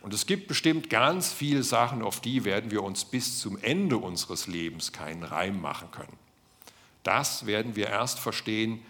Und 0.00 0.14
es 0.14 0.26
gibt 0.26 0.48
bestimmt 0.48 0.90
ganz 0.90 1.32
viele 1.32 1.62
Sachen, 1.62 2.02
auf 2.02 2.20
die 2.20 2.44
werden 2.44 2.70
wir 2.70 2.82
uns 2.82 3.04
bis 3.04 3.40
zum 3.40 3.58
Ende 3.58 3.98
unseres 3.98 4.46
Lebens 4.46 4.92
keinen 4.92 5.24
Reim 5.24 5.60
machen 5.60 5.90
können. 5.90 6.16
Das 7.02 7.46
werden 7.46 7.74
wir 7.74 7.88
erst 7.88 8.18
verstehen, 8.18 8.80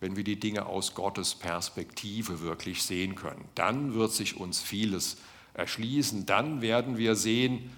wenn 0.00 0.16
wir 0.16 0.24
die 0.24 0.38
Dinge 0.38 0.66
aus 0.66 0.94
Gottes 0.94 1.34
Perspektive 1.34 2.40
wirklich 2.40 2.82
sehen 2.82 3.14
können. 3.14 3.44
Dann 3.54 3.94
wird 3.94 4.12
sich 4.12 4.36
uns 4.36 4.60
vieles 4.60 5.16
erschließen. 5.54 6.26
Dann 6.26 6.60
werden 6.60 6.98
wir 6.98 7.14
sehen, 7.14 7.70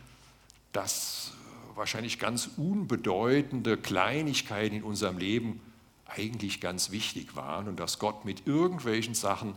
dass 0.72 1.32
wahrscheinlich 1.74 2.18
ganz 2.18 2.48
unbedeutende 2.56 3.76
Kleinigkeiten 3.76 4.76
in 4.76 4.82
unserem 4.84 5.18
Leben 5.18 5.60
eigentlich 6.06 6.60
ganz 6.60 6.90
wichtig 6.90 7.36
waren 7.36 7.68
und 7.68 7.80
dass 7.80 7.98
Gott 7.98 8.24
mit 8.24 8.46
irgendwelchen 8.46 9.14
Sachen 9.14 9.54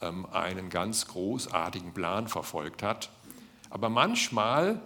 ähm, 0.00 0.26
einen 0.26 0.70
ganz 0.70 1.06
großartigen 1.08 1.92
Plan 1.92 2.28
verfolgt 2.28 2.82
hat. 2.82 3.10
Aber 3.68 3.88
manchmal 3.88 4.80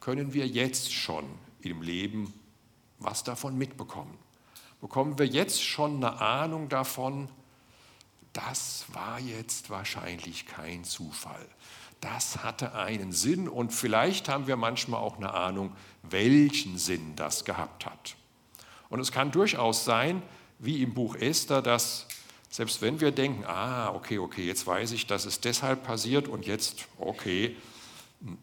können 0.00 0.34
wir 0.34 0.46
jetzt 0.46 0.92
schon 0.92 1.24
im 1.60 1.82
Leben 1.82 2.32
was 2.98 3.24
davon 3.24 3.56
mitbekommen. 3.58 4.16
Bekommen 4.80 5.18
wir 5.18 5.26
jetzt 5.26 5.62
schon 5.62 5.96
eine 5.96 6.20
Ahnung 6.20 6.68
davon, 6.68 7.28
das 8.32 8.84
war 8.92 9.18
jetzt 9.18 9.70
wahrscheinlich 9.70 10.46
kein 10.46 10.84
Zufall. 10.84 11.46
Das 12.00 12.44
hatte 12.44 12.74
einen 12.74 13.12
Sinn 13.12 13.48
und 13.48 13.72
vielleicht 13.72 14.28
haben 14.28 14.46
wir 14.46 14.56
manchmal 14.56 15.00
auch 15.00 15.16
eine 15.16 15.32
Ahnung, 15.32 15.72
welchen 16.02 16.76
Sinn 16.76 17.16
das 17.16 17.46
gehabt 17.46 17.86
hat. 17.86 18.16
Und 18.90 19.00
es 19.00 19.10
kann 19.10 19.30
durchaus 19.30 19.84
sein, 19.84 20.22
wie 20.58 20.82
im 20.82 20.94
Buch 20.94 21.16
Esther, 21.16 21.62
dass 21.62 22.06
Selbst 22.56 22.80
wenn 22.80 23.00
wir 23.00 23.10
denken, 23.10 23.44
ah, 23.44 23.90
okay, 23.90 24.18
okay, 24.18 24.46
jetzt 24.46 24.66
weiß 24.66 24.92
ich, 24.92 25.06
dass 25.06 25.26
es 25.26 25.40
deshalb 25.40 25.82
passiert 25.82 26.26
und 26.26 26.46
jetzt, 26.46 26.86
okay, 26.98 27.54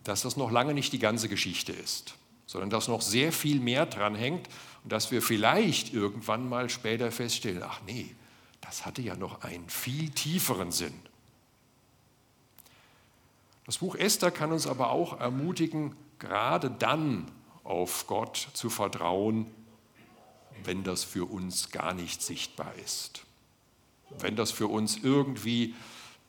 dass 0.04 0.22
das 0.22 0.38
noch 0.38 0.52
lange 0.52 0.74
nicht 0.74 0.94
die 0.94 1.00
ganze 1.00 1.30
Geschichte 1.30 1.72
ist, 1.72 2.16
sondern 2.46 2.70
dass 2.70 2.88
noch 2.88 3.02
sehr 3.02 3.32
viel 3.32 3.60
mehr 3.60 3.86
dran 3.86 4.14
hängt 4.14 4.48
und 4.84 4.92
dass 4.92 5.12
wir 5.12 5.22
vielleicht 5.22 5.94
irgendwann 5.94 6.48
mal 6.48 6.70
später 6.70 7.12
feststellen, 7.12 7.64
ach 7.64 7.82
nee, 7.88 8.14
das 8.62 8.86
hatte 8.86 9.02
ja 9.02 9.16
noch 9.16 9.42
einen 9.42 9.68
viel 9.70 10.10
tieferen 10.10 10.72
Sinn. 10.72 10.94
Das 13.66 13.78
Buch 13.78 13.96
Esther 13.96 14.30
kann 14.30 14.52
uns 14.52 14.68
aber 14.68 14.92
auch 14.92 15.20
ermutigen, 15.20 15.96
gerade 16.20 16.70
dann 16.70 17.32
auf 17.64 18.06
Gott 18.08 18.50
zu 18.54 18.70
vertrauen, 18.70 19.48
wenn 20.66 20.84
das 20.84 21.04
für 21.04 21.26
uns 21.26 21.72
gar 21.72 21.94
nicht 21.94 22.22
sichtbar 22.22 22.74
ist. 22.84 23.24
Wenn 24.20 24.36
das 24.36 24.52
für 24.52 24.68
uns 24.68 24.98
irgendwie 24.98 25.74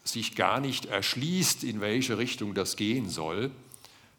sich 0.04 0.36
gar 0.36 0.60
nicht 0.60 0.86
erschließt, 0.86 1.64
in 1.64 1.80
welche 1.80 2.18
Richtung 2.18 2.54
das 2.54 2.76
gehen 2.76 3.08
soll. 3.08 3.50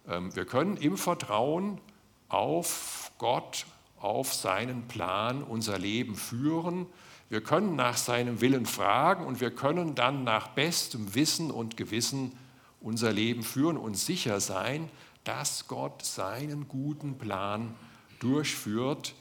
Ähm, 0.07 0.36
wir 0.36 0.45
können 0.45 0.78
im 0.78 0.97
Vertrauen 0.97 1.80
auf 2.28 3.11
Gott, 3.18 3.66
auf 3.99 4.34
seinen 4.34 4.88
Plan 4.88 5.43
unser 5.43 5.78
Leben 5.78 6.16
führen. 6.16 6.88
Wir 7.30 7.41
können 7.41 7.76
nach 7.76 7.97
seinem 7.97 8.41
Willen 8.41 8.66
fragen 8.66 9.26
und 9.26 9.41
wir 9.41 9.51
können 9.51 9.95
dann 9.95 10.24
nach 10.24 10.49
bestem 10.49 11.16
Wissen 11.16 11.51
und 11.51 11.78
Gewissen 11.78 12.34
unser 12.82 13.11
Leben 13.11 13.43
führen 13.43 13.78
und 13.78 13.95
sicher 13.95 14.39
sein, 14.39 14.89
dass 15.24 15.68
Gott 15.68 16.03
seinen 16.03 16.68
guten 16.68 17.18
Plan 17.18 17.74
durchführt, 18.20 19.16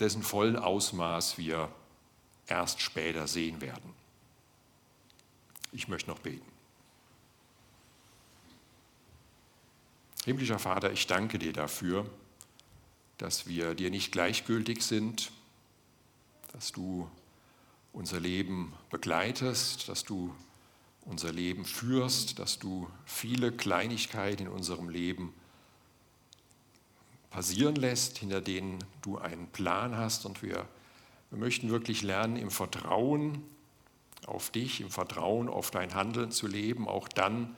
dessen 0.00 0.22
vollen 0.22 0.56
Ausmaß 0.56 1.38
wir 1.38 1.70
erst 2.46 2.80
später 2.80 3.26
sehen 3.26 3.60
werden. 3.60 3.94
Ich 5.72 5.88
möchte 5.88 6.10
noch 6.10 6.20
beten. 6.20 6.46
Himmlischer 10.24 10.58
Vater, 10.58 10.92
ich 10.92 11.06
danke 11.06 11.38
dir 11.38 11.52
dafür, 11.52 12.08
dass 13.18 13.46
wir 13.46 13.74
dir 13.74 13.90
nicht 13.90 14.12
gleichgültig 14.12 14.82
sind, 14.82 15.32
dass 16.52 16.72
du 16.72 17.08
unser 17.92 18.20
Leben 18.20 18.74
begleitest, 18.90 19.88
dass 19.88 20.04
du 20.04 20.34
unser 21.02 21.32
Leben 21.32 21.64
führst, 21.64 22.38
dass 22.38 22.58
du 22.58 22.88
viele 23.06 23.50
Kleinigkeiten 23.50 24.42
in 24.42 24.48
unserem 24.48 24.88
Leben 24.88 25.32
passieren 27.30 27.76
lässt, 27.76 28.18
hinter 28.18 28.40
denen 28.40 28.78
du 29.02 29.18
einen 29.18 29.46
Plan 29.48 29.96
hast. 29.96 30.26
Und 30.26 30.42
wir, 30.42 30.66
wir 31.30 31.38
möchten 31.38 31.70
wirklich 31.70 32.02
lernen, 32.02 32.36
im 32.36 32.50
Vertrauen 32.50 33.42
auf 34.26 34.50
dich, 34.50 34.80
im 34.80 34.90
Vertrauen 34.90 35.48
auf 35.48 35.70
dein 35.70 35.94
Handeln 35.94 36.30
zu 36.30 36.46
leben, 36.46 36.88
auch 36.88 37.08
dann, 37.08 37.54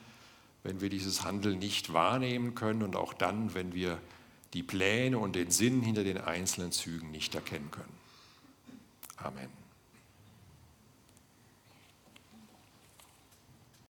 wenn 0.62 0.80
wir 0.80 0.90
dieses 0.90 1.24
Handeln 1.24 1.58
nicht 1.58 1.92
wahrnehmen 1.92 2.54
können 2.54 2.82
und 2.82 2.96
auch 2.96 3.14
dann, 3.14 3.54
wenn 3.54 3.74
wir 3.74 3.98
die 4.52 4.62
Pläne 4.62 5.18
und 5.18 5.36
den 5.36 5.50
Sinn 5.50 5.80
hinter 5.80 6.04
den 6.04 6.18
einzelnen 6.18 6.72
Zügen 6.72 7.10
nicht 7.10 7.34
erkennen 7.34 7.70
können. 7.70 7.94
Amen. 9.16 9.59